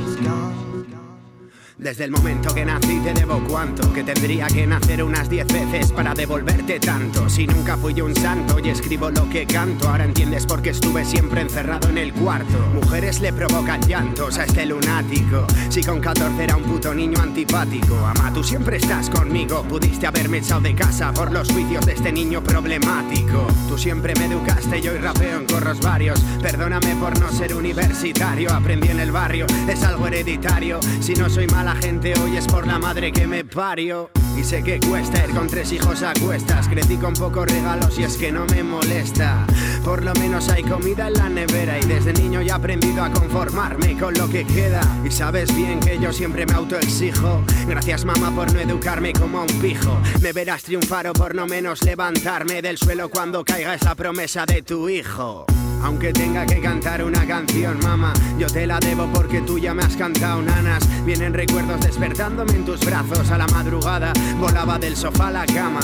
Desde 1.80 2.04
el 2.04 2.10
momento 2.10 2.54
que 2.54 2.62
nací 2.62 3.00
te 3.02 3.14
debo 3.14 3.42
cuánto 3.48 3.90
Que 3.94 4.04
tendría 4.04 4.46
que 4.48 4.66
nacer 4.66 5.02
unas 5.02 5.30
diez 5.30 5.46
veces 5.46 5.92
para 5.92 6.12
devolverte 6.12 6.78
tanto. 6.78 7.26
Si 7.30 7.46
nunca 7.46 7.78
fui 7.78 7.94
yo 7.94 8.04
un 8.04 8.14
santo 8.14 8.58
y 8.62 8.68
escribo 8.68 9.10
lo 9.10 9.28
que 9.30 9.46
canto 9.46 9.88
Ahora 9.88 10.04
entiendes 10.04 10.44
por 10.44 10.60
qué 10.60 10.70
estuve 10.70 11.06
siempre 11.06 11.40
encerrado 11.40 11.88
en 11.88 11.96
el 11.96 12.12
cuarto. 12.12 12.58
Mujeres 12.74 13.20
le 13.20 13.32
provocan 13.32 13.80
llantos 13.80 14.36
a 14.36 14.44
este 14.44 14.66
lunático. 14.66 15.46
Si 15.70 15.82
con 15.82 16.00
14 16.00 16.44
era 16.44 16.56
un 16.56 16.64
puto 16.64 16.92
niño 16.94 17.18
antipático 17.18 17.96
Ama, 17.96 18.30
tú 18.34 18.44
siempre 18.44 18.76
estás 18.76 19.08
conmigo. 19.08 19.62
Pudiste 19.62 20.06
haberme 20.06 20.38
echado 20.38 20.60
de 20.60 20.74
casa 20.74 21.12
por 21.14 21.32
los 21.32 21.50
juicios 21.50 21.86
de 21.86 21.94
este 21.94 22.12
niño 22.12 22.44
problemático. 22.44 23.46
Tú 23.68 23.78
siempre 23.78 24.14
me 24.16 24.26
educaste 24.26 24.80
y 24.80 24.88
hoy 24.88 24.98
rapeo 24.98 25.38
en 25.38 25.46
corros 25.46 25.80
varios. 25.80 26.20
Perdóname 26.42 26.94
por 26.96 27.18
no 27.18 27.30
ser 27.32 27.54
universitario 27.54 28.52
Aprendí 28.52 28.88
en 28.88 29.00
el 29.00 29.12
barrio, 29.12 29.46
es 29.66 29.82
algo 29.82 30.06
hereditario. 30.06 30.78
Si 31.00 31.14
no 31.14 31.30
soy 31.30 31.46
mala 31.46 31.69
gente 31.76 32.14
hoy 32.20 32.36
es 32.36 32.46
por 32.46 32.66
la 32.66 32.78
madre 32.78 33.12
que 33.12 33.26
me 33.26 33.44
parió. 33.44 34.10
Y 34.36 34.44
sé 34.44 34.62
que 34.62 34.80
cuesta 34.80 35.24
ir 35.26 35.34
con 35.34 35.48
tres 35.48 35.72
hijos 35.72 36.02
a 36.02 36.12
cuestas. 36.14 36.68
Crecí 36.68 36.96
con 36.96 37.12
pocos 37.14 37.46
regalos 37.46 37.98
y 37.98 38.04
es 38.04 38.16
que 38.16 38.32
no 38.32 38.46
me 38.46 38.62
molesta. 38.62 39.46
Por 39.84 40.04
lo 40.04 40.14
menos 40.14 40.48
hay 40.48 40.62
comida 40.62 41.08
en 41.08 41.14
la 41.14 41.28
nevera 41.28 41.78
Y 41.78 41.86
desde 41.86 42.12
niño 42.12 42.40
ya 42.40 42.54
he 42.54 42.56
aprendido 42.56 43.02
a 43.02 43.10
conformarme 43.10 43.98
con 43.98 44.14
lo 44.14 44.28
que 44.28 44.44
queda. 44.46 44.80
Y 45.04 45.10
sabes 45.10 45.54
bien 45.54 45.80
que 45.80 45.98
yo 45.98 46.12
siempre 46.12 46.46
me 46.46 46.54
autoexijo. 46.54 47.42
Gracias 47.66 48.04
mamá 48.04 48.30
por 48.34 48.52
no 48.52 48.60
educarme 48.60 49.12
como 49.12 49.40
a 49.40 49.42
un 49.42 49.60
pijo. 49.60 50.00
Me 50.22 50.32
verás 50.32 50.62
triunfar 50.62 51.08
o 51.08 51.12
por 51.12 51.34
no 51.34 51.46
menos 51.46 51.82
levantarme 51.82 52.62
del 52.62 52.78
suelo 52.78 53.08
cuando 53.10 53.44
caiga 53.44 53.74
esa 53.74 53.94
promesa 53.94 54.46
de 54.46 54.62
tu 54.62 54.88
hijo 54.88 55.46
Aunque 55.82 56.12
tenga 56.12 56.46
que 56.46 56.60
cantar 56.60 57.02
una 57.02 57.26
canción, 57.26 57.78
mamá, 57.82 58.12
yo 58.38 58.46
te 58.46 58.66
la 58.66 58.78
debo 58.80 59.06
porque 59.12 59.40
tú 59.40 59.58
ya 59.58 59.74
me 59.74 59.82
has 59.82 59.96
cantado 59.96 60.42
nanas. 60.42 60.86
Vienen 61.04 61.34
recuerdos 61.34 61.80
despertándome 61.80 62.52
en 62.52 62.64
tus 62.64 62.80
brazos 62.80 63.30
a 63.30 63.38
la 63.38 63.46
madrugada, 63.48 64.12
volaba 64.38 64.78
del 64.78 64.96
sofá 64.96 65.28
a 65.28 65.32
la 65.32 65.46
cama. 65.46 65.80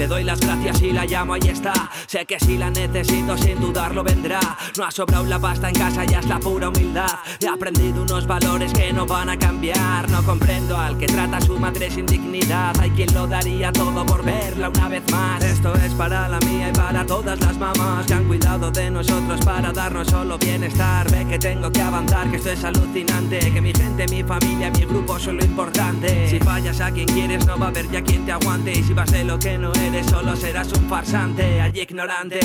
Le 0.00 0.06
doy 0.06 0.24
las 0.24 0.40
gracias 0.40 0.80
y 0.80 0.92
la 0.92 1.04
llamo, 1.04 1.34
ahí 1.34 1.50
está. 1.50 1.74
Sé 2.06 2.24
que 2.24 2.40
si 2.40 2.56
la 2.56 2.70
necesito, 2.70 3.36
sin 3.36 3.60
dudarlo 3.60 4.02
vendrá. 4.02 4.40
No 4.78 4.84
ha 4.84 4.90
sobrado 4.90 5.26
la 5.26 5.38
pasta 5.38 5.68
en 5.68 5.74
casa, 5.74 6.06
ya 6.06 6.20
es 6.20 6.26
la 6.26 6.40
pura 6.40 6.70
humildad. 6.70 7.18
He 7.38 7.46
aprendido 7.46 8.00
unos 8.00 8.26
valores 8.26 8.72
que 8.72 8.94
no 8.94 9.04
van 9.04 9.28
a 9.28 9.38
cambiar. 9.38 10.08
No 10.08 10.22
comprendo 10.22 10.74
al 10.78 10.96
que 10.96 11.06
trata 11.06 11.36
a 11.36 11.40
su 11.42 11.58
madre 11.58 11.90
sin 11.90 12.06
dignidad. 12.06 12.80
Hay 12.80 12.88
quien 12.92 13.12
lo 13.12 13.26
daría 13.26 13.72
todo 13.72 14.06
por 14.06 14.24
verla 14.24 14.70
una 14.70 14.88
vez 14.88 15.02
más. 15.12 15.44
Esto 15.44 15.74
es 15.74 15.92
para 15.92 16.30
la 16.30 16.38
mía 16.40 16.70
y 16.70 16.72
para 16.72 17.04
todas 17.04 17.38
las 17.38 17.58
mamás 17.58 18.06
que 18.06 18.14
han 18.14 18.24
cuidado 18.24 18.70
de 18.70 18.90
nosotros 18.90 19.38
para 19.44 19.70
darnos 19.70 20.08
solo 20.08 20.38
bienestar. 20.38 21.10
Ve 21.10 21.26
que 21.26 21.38
tengo 21.38 21.70
que 21.70 21.82
avanzar, 21.82 22.30
que 22.30 22.38
esto 22.38 22.52
es 22.52 22.64
alucinante. 22.64 23.38
Que 23.38 23.60
mi 23.60 23.74
gente, 23.74 24.06
mi 24.08 24.22
familia, 24.22 24.70
mi 24.70 24.86
grupo 24.86 25.18
son 25.18 25.36
lo 25.36 25.44
importante. 25.44 26.26
Si 26.26 26.38
fallas 26.38 26.80
a 26.80 26.90
quien 26.90 27.06
quieres, 27.06 27.44
no 27.44 27.58
va 27.58 27.66
a 27.66 27.68
haber 27.68 27.90
ya 27.90 28.00
quien 28.00 28.24
te 28.24 28.32
aguante. 28.32 28.72
Y 28.72 28.82
si 28.82 28.94
vas 28.94 29.12
de 29.12 29.24
lo 29.24 29.38
que 29.38 29.58
no 29.58 29.70
solo 30.08 30.36
serás 30.36 30.72
un 30.72 30.88
farsante. 30.88 31.60
Hay 31.60 31.72
ignorantes, 31.80 32.44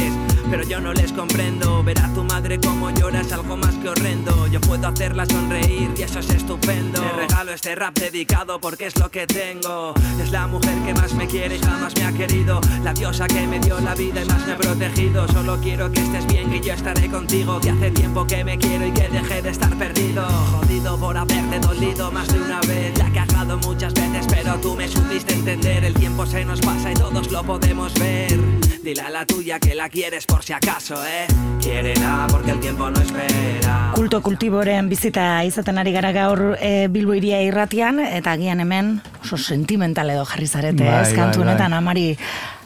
pero 0.49 0.63
yo 0.63 0.79
no 0.79 0.93
les 0.93 1.11
comprendo. 1.11 1.83
Ver 1.83 1.99
a 1.99 2.13
tu 2.13 2.23
madre 2.23 2.59
como 2.59 2.89
llora 2.89 3.21
es 3.21 3.31
algo 3.31 3.55
más 3.57 3.75
que 3.75 3.89
horrendo. 3.89 4.47
Yo 4.47 4.59
puedo 4.61 4.87
hacerla 4.87 5.25
sonreír 5.25 5.91
y 5.97 6.01
eso 6.01 6.19
es 6.19 6.29
estupendo. 6.29 7.01
Le 7.01 7.11
regalo 7.11 7.51
este 7.53 7.75
rap 7.75 7.97
dedicado 7.97 8.59
porque 8.59 8.87
es 8.87 8.99
lo 8.99 9.09
que 9.09 9.27
tengo. 9.27 9.93
Es 10.21 10.31
la 10.31 10.47
mujer 10.47 10.75
que 10.85 10.93
más 10.93 11.13
me 11.13 11.27
quiere 11.27 11.57
y 11.57 11.59
jamás 11.59 11.95
me 11.95 12.05
ha 12.05 12.11
querido. 12.11 12.61
La 12.83 12.93
diosa 12.93 13.27
que 13.27 13.45
me 13.47 13.59
dio 13.59 13.79
la 13.79 13.93
vida 13.95 14.23
y 14.23 14.25
más 14.25 14.45
me 14.45 14.53
ha 14.53 14.57
protegido. 14.57 15.27
Solo 15.27 15.59
quiero 15.61 15.91
que 15.91 16.01
estés 16.01 16.25
bien, 16.27 16.49
que 16.49 16.61
yo 16.61 16.73
estaré 16.73 17.09
contigo. 17.09 17.59
Que 17.59 17.69
hace 17.69 17.91
tiempo 17.91 18.25
que 18.25 18.43
me 18.43 18.57
quiero 18.57 18.87
y 18.87 18.91
que 18.91 19.07
dejé 19.09 19.41
de 19.41 19.49
estar 19.49 19.75
perdido. 19.77 20.25
Jodido 20.51 20.97
por 20.97 21.17
haberte 21.17 21.59
dolido 21.59 22.11
más 22.11 22.27
de 22.27 22.41
una 22.41 22.59
vez. 22.61 22.93
Que 22.93 23.01
he 23.01 23.11
cagado 23.11 23.57
muchas 23.59 23.93
veces, 23.93 24.25
pero 24.29 24.55
tú 24.55 24.75
me 24.75 24.87
supiste 24.87 25.33
entender. 25.33 25.83
El 25.85 25.93
tiempo 25.93 26.25
se 26.25 26.43
nos 26.43 26.59
pasa 26.61 26.91
y 26.91 26.95
todos 26.95 27.24
lo 27.31 27.43
podemos 27.43 27.93
ver. 27.95 28.39
Dile 28.83 29.01
a 29.01 29.09
la 29.09 29.25
tuya 29.25 29.59
que 29.59 29.73
la 29.73 29.89
quieres 29.89 30.25
por 30.25 30.43
si 30.43 30.53
acaso, 30.53 30.95
eh. 31.05 31.25
Quiérela 31.59 32.27
porque 32.29 32.51
el 32.51 32.59
tiempo 32.59 32.89
no 32.89 33.01
espera. 33.01 33.91
Kulto 33.95 34.21
kultiboren 34.21 34.89
bizita 34.89 35.43
izaten 35.43 35.79
ari 35.81 35.91
gara 35.95 36.11
gaur 36.11 36.57
e, 36.61 36.87
Bilbo 36.87 37.15
iria 37.17 37.41
irratian, 37.41 37.99
eta 37.99 38.33
agian 38.35 38.59
hemen 38.61 39.01
oso 39.23 39.37
sentimental 39.37 40.09
edo 40.13 40.25
jarri 40.25 40.47
zarete, 40.47 40.83
Bai, 40.83 41.01
ez? 41.01 41.13
Kantu 41.15 41.39
bai, 41.39 41.45
bai. 41.45 41.53
honetan 41.55 41.73
amari 41.73 42.17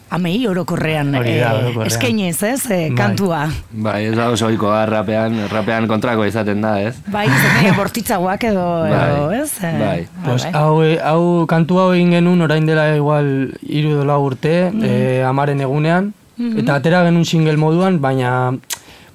amei 0.09 0.47
orokorrean 0.49 1.11
da, 1.13 1.21
eh, 1.21 1.73
eskainiz, 1.85 2.41
ez? 2.43 2.65
E, 2.65 2.89
Bai. 2.89 2.95
kantua. 2.97 3.43
Bai, 3.71 4.05
ez 4.09 4.15
da 4.17 4.29
oso 4.33 4.47
ohikoa 4.47 4.85
rapean, 4.89 5.37
rapean 5.51 5.87
kontrako 5.87 6.25
izaten 6.25 6.61
da, 6.61 6.75
ez? 6.81 6.95
Bai, 7.13 7.27
zenei 7.29 7.73
bortitzagoak 7.77 8.43
edo, 8.49 8.65
edo, 8.87 9.27
Bai, 9.27 9.41
ez? 9.41 9.51
Eh, 9.63 9.75
bai. 9.79 10.07
Pues 10.25 10.43
bai. 10.43 10.53
hau, 10.53 10.81
hau 11.11 11.45
kantu 11.47 11.79
hau 11.79 11.91
egin 11.93 12.15
genuen 12.17 12.41
orain 12.41 12.65
dela 12.65 12.89
igual 12.95 13.53
hiru 13.61 13.93
edo 13.97 14.07
lau 14.09 14.23
urte, 14.25 14.55
eh, 14.81 15.21
amaren 15.25 15.61
egunean, 15.61 16.13
eta 16.39 16.79
atera 16.79 17.03
genuen 17.05 17.25
single 17.25 17.57
moduan, 17.57 17.99
baina 18.01 18.57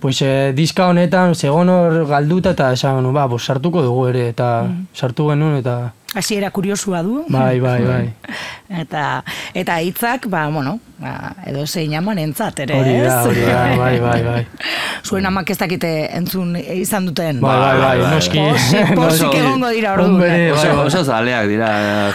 pues, 0.04 0.20
eh, 0.20 0.52
diska 0.52 0.90
honetan 0.92 1.34
segon 1.34 1.70
hor 1.72 2.02
galduta 2.06 2.50
eta 2.52 2.72
esan 2.76 2.98
genuen, 2.98 3.14
ba, 3.16 3.26
pues, 3.28 3.46
sartuko 3.48 3.82
dugu 3.82 4.08
ere, 4.10 4.28
eta 4.28 4.68
sartu 4.92 5.30
genuen, 5.30 5.56
eta 5.56 5.94
Hasiera 6.14 6.50
kuriosua 6.50 7.02
du. 7.02 7.24
bai, 7.28 7.60
bai, 7.60 7.82
bai. 7.82 8.04
Eta 8.80 9.22
eta 9.54 9.74
hitzak, 9.84 10.24
ba, 10.32 10.46
bueno, 10.48 10.78
ba, 10.98 11.34
edo 11.46 11.66
zein 11.66 11.92
entzat 11.92 12.58
ere, 12.64 12.74
Hori 12.80 12.94
ez? 12.96 13.06
da, 13.06 13.22
hori 13.22 13.40
da, 13.44 13.76
bai, 13.76 13.98
bai, 14.00 14.22
bai. 14.24 14.46
Zuen 15.06 15.26
amak 15.26 15.50
ez 15.50 15.58
dakite 15.58 15.90
entzun 16.16 16.56
izan 16.56 17.06
duten. 17.06 17.40
Bai, 17.44 17.58
bai, 17.60 17.78
bai, 17.78 17.98
bai, 18.00 18.14
noski. 18.14 18.38
Pozik, 18.40 18.94
pozik 18.96 19.22
noski. 19.28 19.38
egongo 19.42 19.68
dira 19.68 19.92
Oso, 20.00 20.16
bai, 20.18 20.50
bai. 20.50 20.86
oso 20.86 21.04
zaleak 21.04 21.46
dira. 21.52 21.68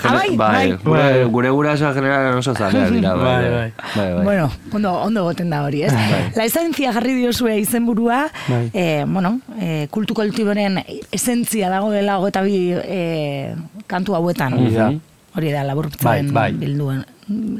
Ah, 0.03 0.11
bai, 0.17 0.35
bai. 0.35 0.71
Gure, 0.83 0.99
Bai. 1.03 1.23
gure 1.37 1.49
gurasoak 1.53 1.93
general 1.95 2.37
oso 2.41 2.55
zaleak 2.55 2.89
dira. 2.97 3.13
Bai, 3.15 3.23
Bai, 3.23 3.49
bai. 3.51 3.71
bai, 3.95 4.13
bai. 4.15 4.23
Bueno, 4.25 4.49
ondo, 4.73 4.93
ondo 5.05 5.23
goten 5.29 5.49
da 5.53 5.61
hori, 5.67 5.83
ez? 5.83 5.93
La 6.35 6.45
esentzia 6.49 6.91
jarri 6.97 7.13
diozue 7.21 7.59
izenburua, 7.61 8.23
Bai. 8.47 8.71
eh, 8.73 9.05
bueno, 9.07 9.37
eh, 9.61 9.85
kultu 9.91 10.17
kultiboren 10.17 10.81
esentzia 11.11 11.69
dago 11.69 11.91
dela 11.93 12.17
hogeta 12.19 12.41
bi 12.41 12.73
eh, 12.73 13.53
kantu 13.89 14.15
hauetan. 14.15 14.53
Hori 14.53 14.75
da. 14.77 14.91
Hori 15.37 15.51
da, 15.53 15.63
laburbiltzen 15.63 16.05
Bai, 16.05 16.21
bai. 16.33 16.51
bilduen 16.57 17.03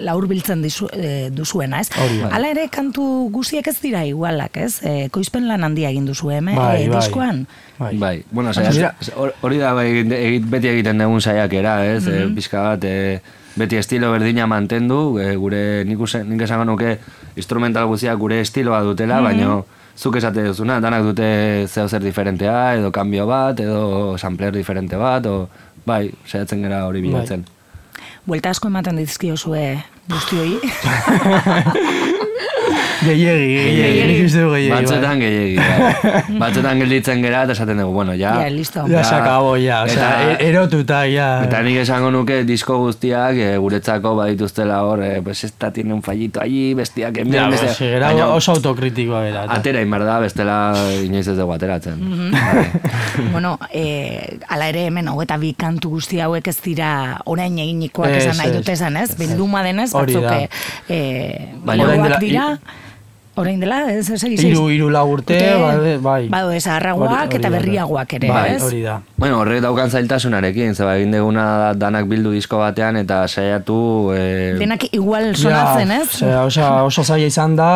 laburbiltzen 0.02 0.64
dizu, 0.66 0.88
eh, 0.94 1.30
duzuena, 1.32 1.80
ez? 1.84 1.90
Hala 2.32 2.50
ere 2.50 2.64
kantu 2.74 3.04
guziek 3.32 3.68
ez 3.70 3.76
dira 3.82 4.02
igualak, 4.08 4.58
ez? 4.58 4.80
Eh, 4.84 5.10
koizpen 5.14 5.46
lan 5.48 5.64
handia 5.64 5.92
egin 5.94 6.08
duzu 6.10 6.32
hemen 6.34 6.56
Bai, 6.58 6.88
bai. 6.88 6.96
diskoan. 7.00 7.44
Bai. 7.78 7.92
Bai, 8.02 8.24
bueno, 8.32 8.54
saia, 8.54 8.96
hor- 9.16 9.36
hori 9.42 9.58
da 9.62 9.74
bai, 9.78 9.86
egit- 10.04 10.50
beti 10.50 10.68
egiten 10.72 10.98
dugun 10.98 11.22
saiakera, 11.22 11.86
ez? 11.86 12.08
Mm 12.08 12.26
Mhm. 12.26 12.36
pixka 12.36 12.62
bat, 12.62 12.84
e, 12.84 13.22
beti 13.56 13.76
estilo 13.78 14.12
berdina 14.12 14.48
mantendu, 14.48 15.20
e, 15.20 15.36
gure 15.36 15.86
nik, 15.86 16.00
nik 16.26 16.42
esango 16.42 16.66
nuke 16.66 16.98
instrumental 17.36 17.86
guztiak 17.88 18.18
gure 18.18 18.42
estiloa 18.42 18.82
dutela, 18.82 19.18
Mhm. 19.22 19.24
baina 19.24 19.64
zuk 20.00 20.16
esate 20.16 20.46
duzuna, 20.48 20.80
danak 20.80 21.04
dute 21.04 21.28
zeo 21.68 21.88
zer 21.92 22.04
diferentea, 22.04 22.76
edo 22.80 22.92
kambio 22.96 23.28
bat, 23.28 23.60
edo 23.60 24.16
sampler 24.18 24.54
diferente 24.56 24.96
bat, 25.00 25.26
o, 25.28 25.50
bai, 25.86 26.06
saiatzen 26.26 26.64
gara 26.64 26.86
hori 26.88 27.04
bilatzen. 27.04 27.44
Buelta 28.30 28.54
asko 28.54 28.70
ematen 28.72 29.00
dizkiozue 29.00 29.66
guztioi. 30.08 30.60
Gehiegi, 33.00 33.48
gehiegi, 33.56 34.02
nik 34.10 34.26
uste 34.26 34.42
gehiegi. 34.44 34.70
bai. 34.70 34.82
Batzuetan 34.82 35.20
gehiegi, 35.22 35.56
bai. 35.58 36.40
Batzuetan 36.42 36.80
gelditzen 36.84 37.22
gera 37.24 37.44
eta 37.46 37.54
esaten 37.56 37.78
dugu, 37.80 37.94
bueno, 37.96 38.14
ja, 38.20 38.34
ja, 38.44 38.50
listo. 38.52 38.84
Ja, 38.88 39.04
se 39.04 39.16
acabó, 39.16 39.56
ja, 39.58 39.84
o 39.84 39.88
sea, 39.88 40.34
e- 40.34 40.50
erotuta, 40.50 41.06
ja. 41.08 41.44
Eta 41.46 41.62
nik 41.64 41.78
esango 41.84 42.12
nuke 42.12 42.44
disko 42.44 42.78
guztiak 42.84 43.36
e, 43.40 43.58
guretzako 43.58 44.16
badituztela 44.20 44.82
hor, 44.84 45.04
e, 45.04 45.22
pues 45.22 45.44
esta 45.44 45.72
tiene 45.72 45.94
un 45.94 46.04
fallito 46.04 46.42
allí, 46.42 46.74
bestiak 46.74 47.18
hemen, 47.18 47.34
Ja, 47.34 47.48
beste- 47.50 47.66
pues, 47.68 47.78
gera 47.78 48.08
baina 48.12 48.28
oso 48.36 48.52
autokritikoa 48.52 49.22
bera. 49.22 49.46
atera 49.48 49.82
inbar 49.82 50.04
da, 50.04 50.20
bestela 50.20 50.74
inoiz 51.04 51.28
ez 51.28 51.38
dugu 51.38 51.54
ateratzen. 51.54 52.00
Mhm. 52.00 52.32
Bai. 52.32 52.66
bueno, 53.32 53.58
eh, 53.72 54.40
ala 54.50 54.68
ere 54.70 54.86
hemen 54.88 55.08
hogeta 55.08 55.38
bi 55.38 55.54
kantu 55.54 55.90
guzti 55.96 56.20
hauek 56.20 56.48
ez 56.48 56.58
dira 56.62 57.22
orain 57.26 57.58
eginikoak 57.58 58.12
esan 58.12 58.38
nahi 58.38 58.50
ez. 58.50 58.56
dute 58.58 58.72
esan, 58.74 58.98
ez? 58.98 59.16
Bilduma 59.18 59.64
denez, 59.64 59.92
batzuk 59.94 60.24
eh, 60.32 60.50
eh, 60.90 61.50
Baina 61.64 62.18
dira, 62.20 62.59
orain 63.40 63.60
dela, 63.60 63.92
ez, 63.92 64.10
ez, 64.10 64.24
ez, 64.24 64.42
Hiru, 64.44 64.66
hiru 64.74 64.90
lau 64.92 65.06
urte, 65.14 65.38
bade, 65.62 65.94
bai. 66.04 66.28
Bado, 66.32 66.52
ez, 66.52 66.66
arragoak 66.68 67.38
eta 67.38 67.52
berriagoak 67.54 68.16
ere, 68.18 68.32
Bai, 68.32 68.56
ez? 68.56 68.62
hori 68.66 68.82
da. 68.84 68.98
Bueno, 69.16 69.40
horrek 69.40 69.62
daukan 69.64 69.92
zailtasunarekin, 69.96 70.76
zeba 70.76 70.98
egin 71.00 71.16
deguna 71.16 71.46
da 71.62 71.70
danak 71.86 72.10
bildu 72.12 72.34
disko 72.36 72.60
batean 72.60 73.00
eta 73.00 73.22
saiatu... 73.28 73.80
E, 74.16 74.24
Denak 74.60 74.90
igual 74.92 75.32
sonatzen, 75.36 75.94
ez? 76.02 76.08
Osea, 76.20 76.44
oso, 76.44 76.68
oso 76.90 77.06
zaila 77.06 77.30
izan 77.32 77.56
da, 77.60 77.70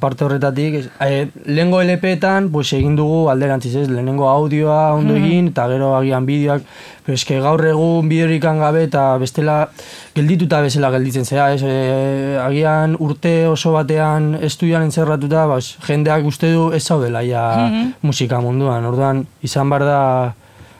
parte 0.00 0.26
horretatik. 0.26 0.82
E, 1.00 1.28
lehengo 1.48 1.80
LP-etan, 1.84 2.50
pues, 2.52 2.68
egin 2.76 2.98
dugu 2.98 3.30
alderantziz 3.32 3.74
ez, 3.74 3.88
lehenengo 3.88 4.28
audioa 4.28 4.90
ondo 4.98 5.16
egin, 5.16 5.52
eta 5.54 5.68
gero 5.72 5.94
agian 5.96 6.28
bideoak, 6.28 6.68
pero 7.06 7.16
eske 7.16 7.40
gaur 7.40 7.64
egun 7.64 8.10
bideorik 8.10 8.44
gabe 8.44 8.84
eta 8.84 9.14
bestela 9.22 9.62
geldituta 10.16 10.62
bezala 10.64 10.88
gelditzen 10.94 11.26
zera, 11.28 11.50
ez, 11.52 11.60
e, 11.62 12.38
agian 12.40 12.96
urte 13.04 13.34
oso 13.50 13.74
batean 13.76 14.32
estudian 14.40 14.86
entzerratuta, 14.88 15.44
bas, 15.50 15.74
jendeak 15.86 16.24
uste 16.24 16.50
du 16.54 16.70
ez 16.72 16.82
zaudela 16.82 17.20
ja 17.26 17.44
musika 18.02 18.40
munduan, 18.40 18.84
orduan 18.88 19.26
izan 19.44 19.68
bar 19.70 19.84
da 19.84 20.00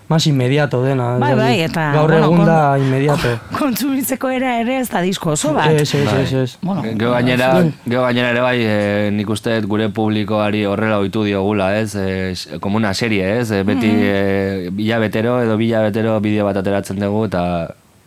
más 0.09 0.25
inmediato 0.31 0.85
dena. 0.85 1.17
Bai, 1.19 1.33
bai, 1.35 1.55
eta... 1.65 1.89
Gaur 1.93 2.13
bueno, 2.13 2.27
egun 2.29 2.37
kon- 2.39 2.47
da 2.47 2.59
inmediato. 2.79 3.33
Kontsumitzeko 3.59 4.29
era 4.31 4.53
ere 4.61 4.77
ez 4.79 4.89
da 4.93 5.01
disko 5.03 5.33
oso 5.35 5.51
bat. 5.57 5.73
Ez, 5.75 5.89
ez, 5.99 6.13
ez, 6.21 6.33
ez. 6.45 6.53
Bueno, 6.63 6.85
Gero 6.87 7.11
gainera, 7.11 7.49
gero 7.85 8.05
gainera 8.05 8.29
ere 8.31 8.45
bai, 8.45 8.59
e, 8.63 9.11
nik 9.11 9.29
uste 9.35 9.57
gure 9.67 9.89
publikoari 9.91 10.63
horrela 10.65 11.01
ohitu 11.03 11.25
diogula, 11.27 11.73
ez? 11.81 11.97
E, 11.99 12.31
s- 12.39 12.61
como 12.63 12.77
una 12.79 12.95
serie, 12.95 13.41
ez? 13.41 13.51
E, 13.51 13.65
beti 13.67 13.91
e, 13.91 14.71
bila 14.71 15.01
betero 15.03 15.41
edo 15.43 15.57
bila 15.59 15.83
betero 15.91 16.21
bideo 16.23 16.47
bat 16.47 16.63
ateratzen 16.63 17.03
dugu 17.03 17.25
eta 17.27 17.43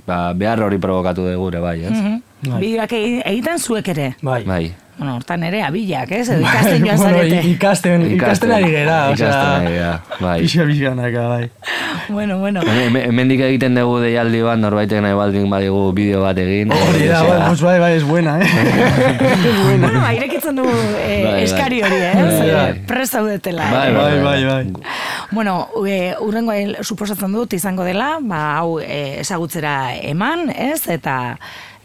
ba, 0.10 0.20
behar 0.34 0.66
hori 0.66 0.82
provokatu 0.82 1.30
dugu 1.30 1.48
ere 1.54 1.60
bai, 1.64 1.78
ez? 1.86 1.92
Mhm. 1.96 2.20
Bideoak 2.60 2.92
egi- 2.96 3.22
egiten 3.26 3.60
zuek 3.60 3.88
ere. 3.96 4.14
Bai. 4.22 4.44
Bai. 4.48 4.74
Bueno, 5.00 5.14
hortan 5.16 5.44
ere 5.48 5.62
abilak, 5.64 6.10
ez? 6.12 6.26
Edo 6.28 6.42
ikasten 6.44 6.82
joan 6.84 6.98
bueno, 7.00 7.18
zarete. 7.20 7.36
i- 7.48 7.52
ikasten, 7.54 8.02
ikasten 8.18 8.52
ari 8.52 8.68
gera, 8.74 8.96
Ikasten 9.14 9.52
ari 9.54 9.68
gera, 9.78 9.92
bai. 10.20 10.42
pixka 10.42 10.66
pixkanaka, 10.68 11.22
bai. 11.30 11.46
bueno, 12.10 12.38
bueno. 12.40 12.60
Hemen- 12.68 13.06
Hemendik 13.08 13.40
egiten 13.48 13.76
dugu 13.80 14.02
deialdi 14.04 14.42
bat, 14.44 14.60
norbaitek 14.60 15.00
nahi 15.06 15.16
baldin 15.16 15.48
badigu 15.50 15.94
bideo 15.96 16.20
bat 16.26 16.38
egin. 16.44 16.74
Hori 16.76 17.08
da, 17.08 17.22
bai, 17.24 17.40
pues 17.48 17.62
bai, 17.62 17.80
bai, 17.80 17.94
es 17.96 18.04
buena, 18.04 18.42
eh? 18.42 18.48
bueno, 19.80 20.02
ba, 20.02 20.14
irekitzen 20.16 20.56
du 20.60 20.64
eh, 20.68 21.24
Bai, 21.24 21.32
bai. 21.32 21.44
eskari 21.48 21.82
hori, 21.82 21.96
ez? 21.96 22.16
Bai, 22.16 22.52
bai. 22.52 22.70
Eh. 22.72 22.84
Bai, 23.72 23.88
eh? 23.88 23.94
bai, 23.96 24.22
bai, 24.24 24.44
bai. 24.44 24.68
Bueno, 25.32 25.70
e, 25.86 26.16
urrengo 26.26 26.56
suposatzen 26.82 27.36
dut 27.36 27.54
izango 27.54 27.86
dela, 27.86 28.18
ba, 28.22 28.40
hau 28.58 28.80
e, 28.82 29.20
ezagutzera 29.22 29.94
eman, 30.10 30.50
ez? 30.50 30.88
Eta 30.90 31.38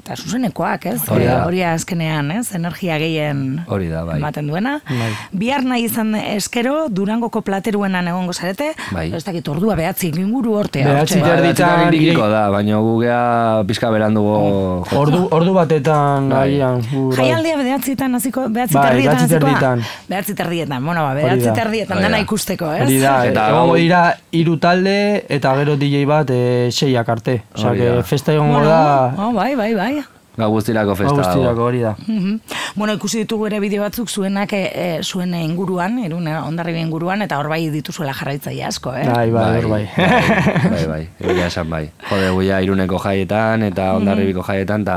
eta 0.05 0.17
zuzenekoak, 0.21 0.83
ez? 0.91 0.99
Hori 1.09 1.25
da. 1.25 1.39
Eh, 1.41 1.47
Hori 1.49 1.63
azkenean, 1.65 2.29
ez? 2.35 2.51
Energia 2.55 2.99
gehien 3.01 3.63
Hori 3.73 3.87
da, 3.89 4.03
bai. 4.05 4.19
ematen 4.21 4.47
duena. 4.51 4.75
Bai. 4.85 5.09
Bihar 5.33 5.65
nahi 5.65 5.87
izan 5.89 6.13
eskero, 6.15 6.91
Durangoko 6.93 7.41
plateruenan 7.41 8.07
egongo 8.13 8.35
zarete, 8.37 8.75
Bai. 8.93 9.07
ez 9.17 9.23
dakit 9.25 9.49
ordua 9.49 9.75
behatzi 9.81 10.11
inguru 10.15 10.53
hortea. 10.61 10.85
Behatzi 10.87 11.19
hortxe. 11.19 11.31
ter- 11.31 11.45
Erditan 11.45 12.19
Ba, 12.21 12.29
da, 12.29 12.43
baina 12.51 12.77
gugea 12.85 13.63
pizka 13.67 13.89
berandugo 13.91 14.85
jo- 14.91 14.99
Ordu, 15.01 15.23
ordu 15.33 15.55
batetan 15.55 16.29
Bai. 16.29 16.59
bai. 16.59 16.83
Jaialdia 17.17 17.57
bederatzietan 17.57 18.15
hasiko, 18.15 18.45
behatzi 18.51 18.75
Bai, 18.75 18.85
terdietan 18.91 19.17
hasikoa? 19.17 19.39
terdietan. 19.41 19.83
Behatzi 20.09 20.35
terdietan, 20.35 20.85
bueno, 20.85 21.03
ba, 21.03 21.15
behatzi 21.15 21.47
da. 21.49 21.55
terdietan 21.55 21.97
dana 22.03 22.17
da. 22.19 22.21
ikusteko, 22.21 22.71
ez? 22.75 22.83
Hori 22.85 22.99
da, 23.01 23.15
Eta 23.27 23.49
egongo 23.49 23.73
gau- 23.73 23.81
dira 23.81 24.03
hiru 24.33 24.59
talde 24.59 25.25
eta 25.29 25.55
gero 25.57 25.77
DJ 25.77 26.05
bat 26.07 26.29
e, 26.31 26.69
seiak 26.71 27.09
arte. 27.09 27.43
Osea, 27.55 27.71
Hori 27.71 27.79
que 27.81 27.89
da. 27.89 28.03
festa 28.03 28.33
egongo 28.35 28.63
da 28.65 29.15
oh, 29.17 29.33
bai, 29.33 29.55
bai, 29.57 29.73
bai. 29.75 29.94
Gau 30.37 30.51
guztirako 30.51 30.97
festa 30.99 31.15
dago. 31.15 31.23
guztirako 31.23 31.65
hori 31.65 31.81
da. 31.81 31.95
Mhm. 32.07 32.39
Bueno, 32.75 32.95
ikusi 32.99 33.23
ditugu 33.23 33.47
ere 33.47 33.61
bideo 33.63 33.83
batzuk 33.83 34.09
zuenak 34.11 34.53
e, 34.53 34.63
e, 34.75 35.03
zuen 35.03 35.35
inguruan, 35.35 35.99
irun 36.03 36.27
ondarribi 36.27 36.81
inguruan, 36.81 37.23
eta 37.23 37.39
hor 37.39 37.49
bai 37.49 37.69
dituzuela 37.71 38.13
jarraitzaile 38.13 38.65
asko, 38.67 38.95
eh? 38.99 39.07
Bai, 39.07 39.31
bai, 39.31 39.45
hor 39.59 39.69
bai. 39.71 39.83
bai, 39.97 40.71
bai, 40.71 40.87
bai, 40.89 41.03
egia 41.21 41.47
esan 41.47 41.71
bai. 41.71 41.85
Jode, 42.11 42.31
guia 42.35 42.61
iruneko 42.67 42.99
jaietan 42.99 43.63
eta 43.71 43.93
ondarribiko 43.95 44.43
jaietan 44.43 44.83
eta 44.83 44.97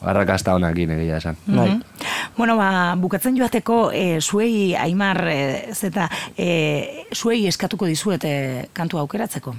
arrakasta 0.00 0.54
honakin 0.54 0.94
egia 1.00 1.18
esan. 1.18 1.36
Bai. 1.46 1.68
Mhm. 1.68 1.82
Bueno, 2.36 2.56
ba, 2.56 2.94
bukatzen 2.96 3.36
joateko, 3.36 3.90
e, 3.92 4.20
zuei, 4.20 4.76
Aimar, 4.76 5.24
e, 5.28 5.74
zeta, 5.74 6.08
e, 6.38 7.06
zuei 7.12 7.46
eskatuko 7.50 7.90
dizuet 7.90 8.24
e, 8.24 8.68
kantu 8.72 9.02
aukeratzeko. 9.02 9.56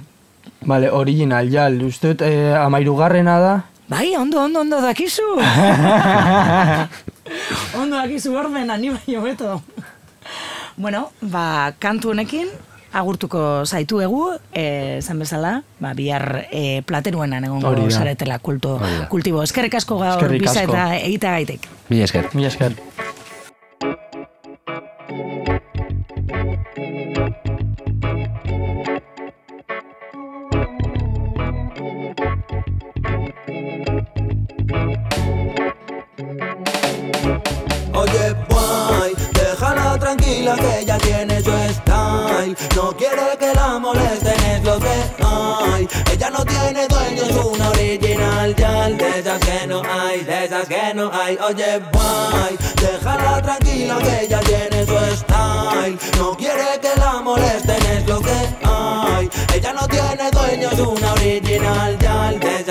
Vale, 0.64 0.90
original, 0.90 1.50
jal. 1.50 1.82
Uste 1.82 2.14
eh, 2.20 2.54
amairugarrena 2.54 3.38
da. 3.42 3.54
Bai, 3.92 4.16
ondo, 4.16 4.40
ondo, 4.40 4.60
ondo 4.60 4.80
dakizu. 4.80 5.22
ondo 7.80 7.96
dakizu 7.96 8.32
ordena, 8.32 8.78
ni 8.80 8.88
baino 8.88 9.20
beto. 9.20 9.60
bueno, 10.78 11.10
ba, 11.20 11.74
kantu 11.78 12.14
honekin, 12.14 12.48
agurtuko 12.96 13.66
zaituegu, 13.66 14.38
e, 14.56 15.00
zen 15.04 15.20
bezala, 15.20 15.58
ba, 15.76 15.92
bihar 15.92 16.46
e, 16.48 16.80
plateruenan 16.88 17.44
egongo 17.44 17.90
zaretela 17.90 18.38
kulto, 18.38 18.80
kultibo. 19.12 19.44
Eskerrik 19.44 19.76
asko 19.82 20.00
gaur 20.00 20.38
biza 20.40 20.64
eta 20.64 20.88
egita 20.96 21.36
gaitek. 21.36 21.68
Mila 21.92 22.08
esker. 22.08 22.32
Mila 22.32 22.48
esker. 22.48 22.72
Boy, 51.54 52.56
déjala 52.80 53.42
tranquila 53.42 53.98
que 53.98 54.24
ella 54.24 54.40
tiene 54.40 54.86
su 54.86 55.16
style. 55.16 55.98
No 56.18 56.34
quiere 56.36 56.80
que 56.80 56.98
la 56.98 57.20
molesten, 57.20 57.82
es 57.86 58.06
lo 58.06 58.20
que 58.20 58.32
hay. 58.64 59.30
Ella 59.54 59.72
no 59.74 59.86
tiene 59.86 60.30
dueño, 60.30 60.70
es 60.70 60.80
una 60.80 61.12
original, 61.12 61.98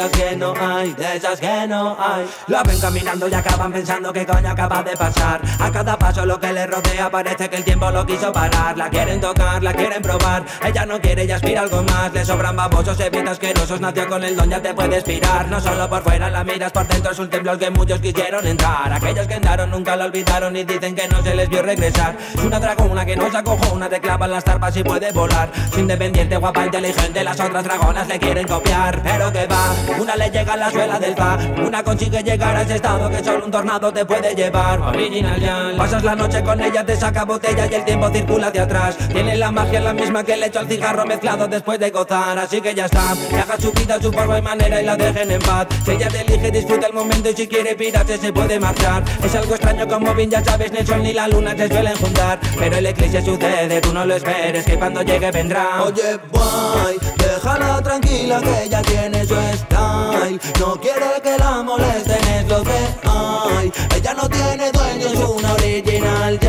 esas 0.01 0.17
que 0.17 0.36
no 0.36 0.53
hay, 0.60 0.93
de 0.93 1.15
esas 1.15 1.39
que 1.39 1.67
no 1.67 1.96
hay. 2.00 2.25
La 2.48 2.63
ven 2.63 2.79
caminando 2.79 3.27
y 3.27 3.34
acaban 3.34 3.72
pensando 3.72 4.12
que 4.12 4.25
coño 4.25 4.50
acaba 4.50 4.81
de 4.81 4.98
pasar. 4.98 5.42
A 5.59 5.72
cada 5.72 5.98
paso 5.98 6.25
lo 6.25 6.40
que 6.40 6.51
le 6.51 6.66
rodea 6.66 7.09
parece 7.11 7.50
que 7.50 7.57
el 7.57 7.64
tiempo 7.64 7.92
lo 7.92 8.05
quiso 8.05 8.31
parar. 8.31 8.77
La 8.77 8.90
quieren 8.90 9.22
tocar, 9.22 9.61
la 9.61 9.74
quieren 9.74 10.01
probar. 10.01 10.44
Ella 10.66 10.85
no 10.85 11.00
quiere, 11.00 11.24
ella 11.24 11.35
aspira 11.35 11.61
algo 11.61 11.83
más. 11.83 12.11
Le 12.14 12.25
sobran 12.25 12.55
babosos, 12.55 13.00
evitas 13.00 13.33
asquerosos. 13.33 13.79
Nació 13.79 14.07
con 14.07 14.24
el 14.24 14.35
don, 14.35 14.50
ya 14.50 14.61
te 14.61 14.74
puedes 14.74 15.03
pirar. 15.03 15.48
No 15.50 15.61
solo 15.61 15.90
por 15.90 16.01
fuera 16.01 16.29
la 16.29 16.44
miras, 16.44 16.72
por 16.72 16.87
dentro 16.87 17.11
es 17.11 17.20
un 17.20 17.29
templo 17.29 17.51
al 17.51 17.59
que 17.59 17.70
muchos 17.70 18.00
quisieron 18.00 18.48
entrar. 18.48 18.92
Aquellos 18.92 19.27
que 19.27 19.35
entraron 19.35 19.70
nunca 19.70 19.96
la 19.96 20.05
olvidaron 20.05 20.55
y 20.55 20.64
dicen 20.64 20.96
que 20.96 21.07
no 21.07 21.22
se 21.22 21.35
les 21.35 21.48
vio 21.50 21.61
regresar. 21.61 22.18
Es 22.33 22.44
una 22.44 22.59
dragona 22.59 23.05
que 23.05 23.16
no 23.16 23.29
se 23.29 23.37
acojona, 23.37 23.87
te 23.87 24.00
clavan 24.00 24.31
las 24.31 24.44
tarpas 24.44 24.75
y 24.77 24.83
puede 24.83 25.11
volar. 25.11 25.51
Es 25.72 25.77
independiente, 25.77 26.37
guapa, 26.37 26.66
inteligente, 26.66 27.24
las 27.24 27.40
otras 27.40 27.64
dragonas 27.64 28.07
le 28.07 28.20
quieren 28.20 28.48
copiar. 28.48 29.01
Pero 29.03 29.31
que 29.31 29.46
va, 29.48 29.74
una 30.00 30.16
le 30.16 30.30
llega 30.30 30.54
a 30.54 30.58
la 30.58 30.72
suela 30.72 31.00
del 31.00 31.16
fa. 31.16 31.38
Una 31.66 31.84
consigue 31.84 32.24
llegar 32.24 32.56
a 32.56 32.62
ese 32.62 32.75
estado 32.75 33.10
que 33.10 33.24
solo 33.24 33.46
un 33.46 33.51
tornado 33.51 33.92
te 33.92 34.06
puede 34.06 34.36
llevar. 34.36 34.80
Original 34.82 35.40
ya. 35.40 35.72
Pasas 35.77 36.04
la 36.04 36.16
noche 36.16 36.44
con 36.44 36.62
ella, 36.62 36.86
te 36.86 36.96
saca 36.96 37.25
botella 37.25 37.68
y 37.70 37.74
el 37.74 37.86
tiempo 37.86 38.10
circula 38.10 38.48
hacia 38.48 38.64
atrás. 38.64 38.98
Tiene 39.12 39.36
la 39.38 39.51
magia 39.51 39.80
la 39.80 39.94
misma 39.94 40.24
que 40.24 40.38
le 40.38 40.48
echo 40.48 40.60
al 40.60 40.68
cigarro 40.68 41.06
mezclado 41.06 41.48
después 41.48 41.80
de 41.80 41.90
gozar. 41.90 42.38
Así 42.38 42.62
que 42.62 42.74
ya 42.74 42.86
está, 42.86 43.14
que 43.30 43.36
haga 43.36 43.58
su 43.58 43.72
vida, 43.72 44.00
su 44.01 44.12
forma 44.12 44.38
y 44.38 44.42
manera 44.42 44.82
y 44.82 44.86
la 44.86 44.96
dejen 44.96 45.32
en 45.32 45.42
paz. 45.42 45.68
Si 45.86 45.92
ella 45.92 46.08
te 46.08 46.22
elige, 46.22 46.51
disfruta 46.51 46.88
el 46.88 46.94
momento 46.94 47.30
y 47.30 47.34
si 47.36 47.48
quiere 47.48 47.75
pirarse 47.75 48.18
se 48.18 48.34
puede 48.34 48.60
marchar. 48.60 49.04
Es 49.24 49.36
algo 49.36 49.56
extraño 49.56 49.88
como 49.88 50.14
bien 50.14 50.30
ya 50.30 50.44
sabes, 50.44 50.72
ni 50.72 50.80
el 50.80 50.88
sol 50.88 51.04
ni 51.04 51.14
la 51.14 51.27
luna 51.27 51.56
se 51.56 51.68
suelen 51.68 51.96
juntar. 51.98 52.40
Pero 52.58 52.77
el 52.77 52.86
eclipse 52.86 53.22
sucede, 53.22 53.82
tú 53.82 53.94
no 53.94 54.06
lo 54.06 54.16
esperes, 54.16 54.66
que 54.66 54.77
cuando 54.77 55.01
llegue 55.01 55.32
vendrá. 55.32 55.84
Oye, 55.84 56.18
boy, 56.32 57.00
déjala 57.42 57.82
tranquila 57.82 58.40
que 58.42 58.64
ella 58.66 58.82
tiene 58.82 59.25
su 59.25 59.36
style. 59.36 60.40
No 60.60 60.75
quiere 60.80 61.22
que 61.24 61.38
la 61.38 61.64
molesten, 61.64 62.27
es 62.27 62.48
lo 62.48 62.64
que 62.64 62.80
hay. 63.04 63.72
Ella 63.96 64.14
no 64.14 64.30
tiene 64.30 64.72
dueño, 64.72 65.08
es 65.08 65.30
una 65.30 65.54
original, 65.54 66.40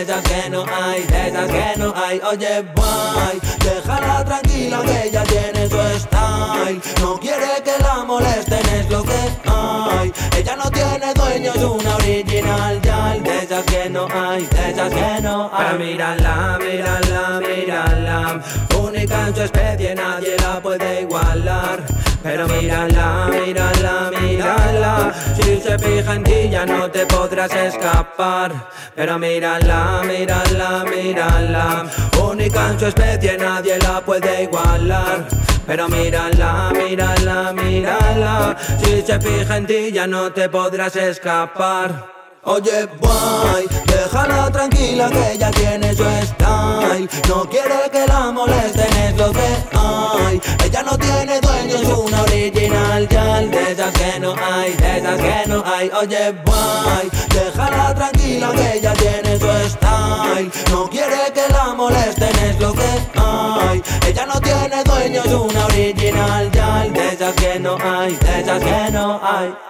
de 0.00 0.12
esas 0.12 0.22
que 0.24 0.48
no 0.48 0.64
hay, 0.64 1.02
de 1.02 1.28
esas 1.28 1.46
que 1.46 1.74
no 1.76 1.94
hay. 1.94 2.20
Oye, 2.30 2.62
boy, 2.74 3.40
déjala 3.58 4.24
tranquila 4.24 4.80
que 4.82 5.08
ella 5.08 5.22
tiene 5.24 5.68
su 5.68 5.76
style. 5.98 6.80
No 7.00 7.18
quiere 7.20 7.62
que 7.62 7.82
la 7.82 8.04
molesten, 8.04 8.66
es 8.68 8.90
lo 8.90 9.02
que 9.02 9.20
hay. 9.44 10.12
Ella 10.38 10.56
no 10.56 10.70
tiene 10.70 11.12
dueño, 11.14 11.52
es 11.54 11.62
una 11.62 11.96
original, 11.96 12.80
ya 12.82 13.14
de 13.18 13.38
esas 13.44 13.64
que 13.64 13.90
no 13.90 14.06
hay, 14.12 14.46
de 14.46 14.70
esas 14.70 14.90
que 14.90 15.20
no 15.22 15.50
hay. 15.52 15.66
Pero 15.66 15.78
mírala, 15.78 16.58
mírala, 16.58 17.40
mírala 17.40 18.40
Única 18.82 19.28
en 19.28 19.34
su 19.34 19.42
especie, 19.42 19.94
nadie 19.94 20.36
la 20.38 20.60
puede 20.60 21.02
igualar 21.02 21.84
Pero 22.22 22.48
mírala, 22.48 23.28
mírala, 23.30 24.10
mírala 24.20 25.12
Si 25.36 25.60
se 25.60 25.78
fija 25.78 26.14
en 26.14 26.24
ti 26.24 26.48
ya 26.50 26.64
no 26.66 26.90
te 26.90 27.06
podrás 27.06 27.54
escapar 27.54 28.52
Pero 28.94 29.18
mírala, 29.18 29.89
mírala, 30.06 30.84
mírala 30.84 31.86
Única 32.22 32.70
en 32.70 32.78
su 32.78 32.86
especie, 32.86 33.36
nadie 33.36 33.78
la 33.78 34.00
puede 34.00 34.44
igualar. 34.44 35.26
Pero 35.66 35.88
mírala, 35.88 36.72
mírala, 36.74 37.52
mírala. 37.52 38.56
Si 38.82 39.02
se 39.02 39.20
fija 39.20 39.56
en 39.56 39.66
ti 39.66 39.92
ya 39.92 40.06
no 40.06 40.32
te 40.32 40.48
podrás 40.48 40.96
escapar 40.96 42.19
Oye, 42.42 42.86
boy, 42.98 43.68
déjala 43.86 44.50
tranquila 44.50 45.10
que 45.10 45.32
ella 45.32 45.50
tiene 45.50 45.94
su 45.94 46.04
style. 46.04 47.08
No 47.28 47.44
quiere 47.44 47.90
que 47.92 48.06
la 48.06 48.32
molesten, 48.32 48.96
es 48.96 49.16
lo 49.18 49.30
que 49.30 49.56
hay. 49.74 50.40
Ella 50.64 50.82
no 50.82 50.96
tiene 50.96 51.38
dueño, 51.38 51.76
es 51.76 51.98
una 51.98 52.22
original, 52.22 53.06
ya 53.10 53.40
de 53.42 53.72
esas 53.72 53.92
que 53.92 54.18
no 54.20 54.34
hay, 54.42 54.72
de 54.72 54.98
esas 54.98 55.20
que 55.20 55.48
no 55.48 55.62
hay. 55.66 55.90
Oye, 55.90 56.32
boy, 56.46 57.10
déjala 57.28 57.94
tranquila 57.94 58.52
que 58.52 58.78
ella 58.78 58.94
tiene 58.94 59.38
su 59.38 59.68
style. 59.68 60.50
No 60.70 60.88
quiere 60.88 61.30
que 61.34 61.46
la 61.52 61.74
molesten, 61.74 62.38
es 62.38 62.58
lo 62.58 62.72
que 62.72 62.90
hay. 63.16 63.82
Ella 64.06 64.24
no 64.24 64.40
tiene 64.40 64.82
dueño, 64.84 65.22
es 65.22 65.32
una 65.32 65.66
original, 65.66 66.50
ya 66.52 66.84
de 66.88 67.08
esas 67.08 67.34
que 67.34 67.60
no 67.60 67.76
hay, 67.76 68.16
de 68.16 68.40
esas 68.40 68.62
que 68.62 68.90
no 68.92 69.20
hay. 69.22 69.69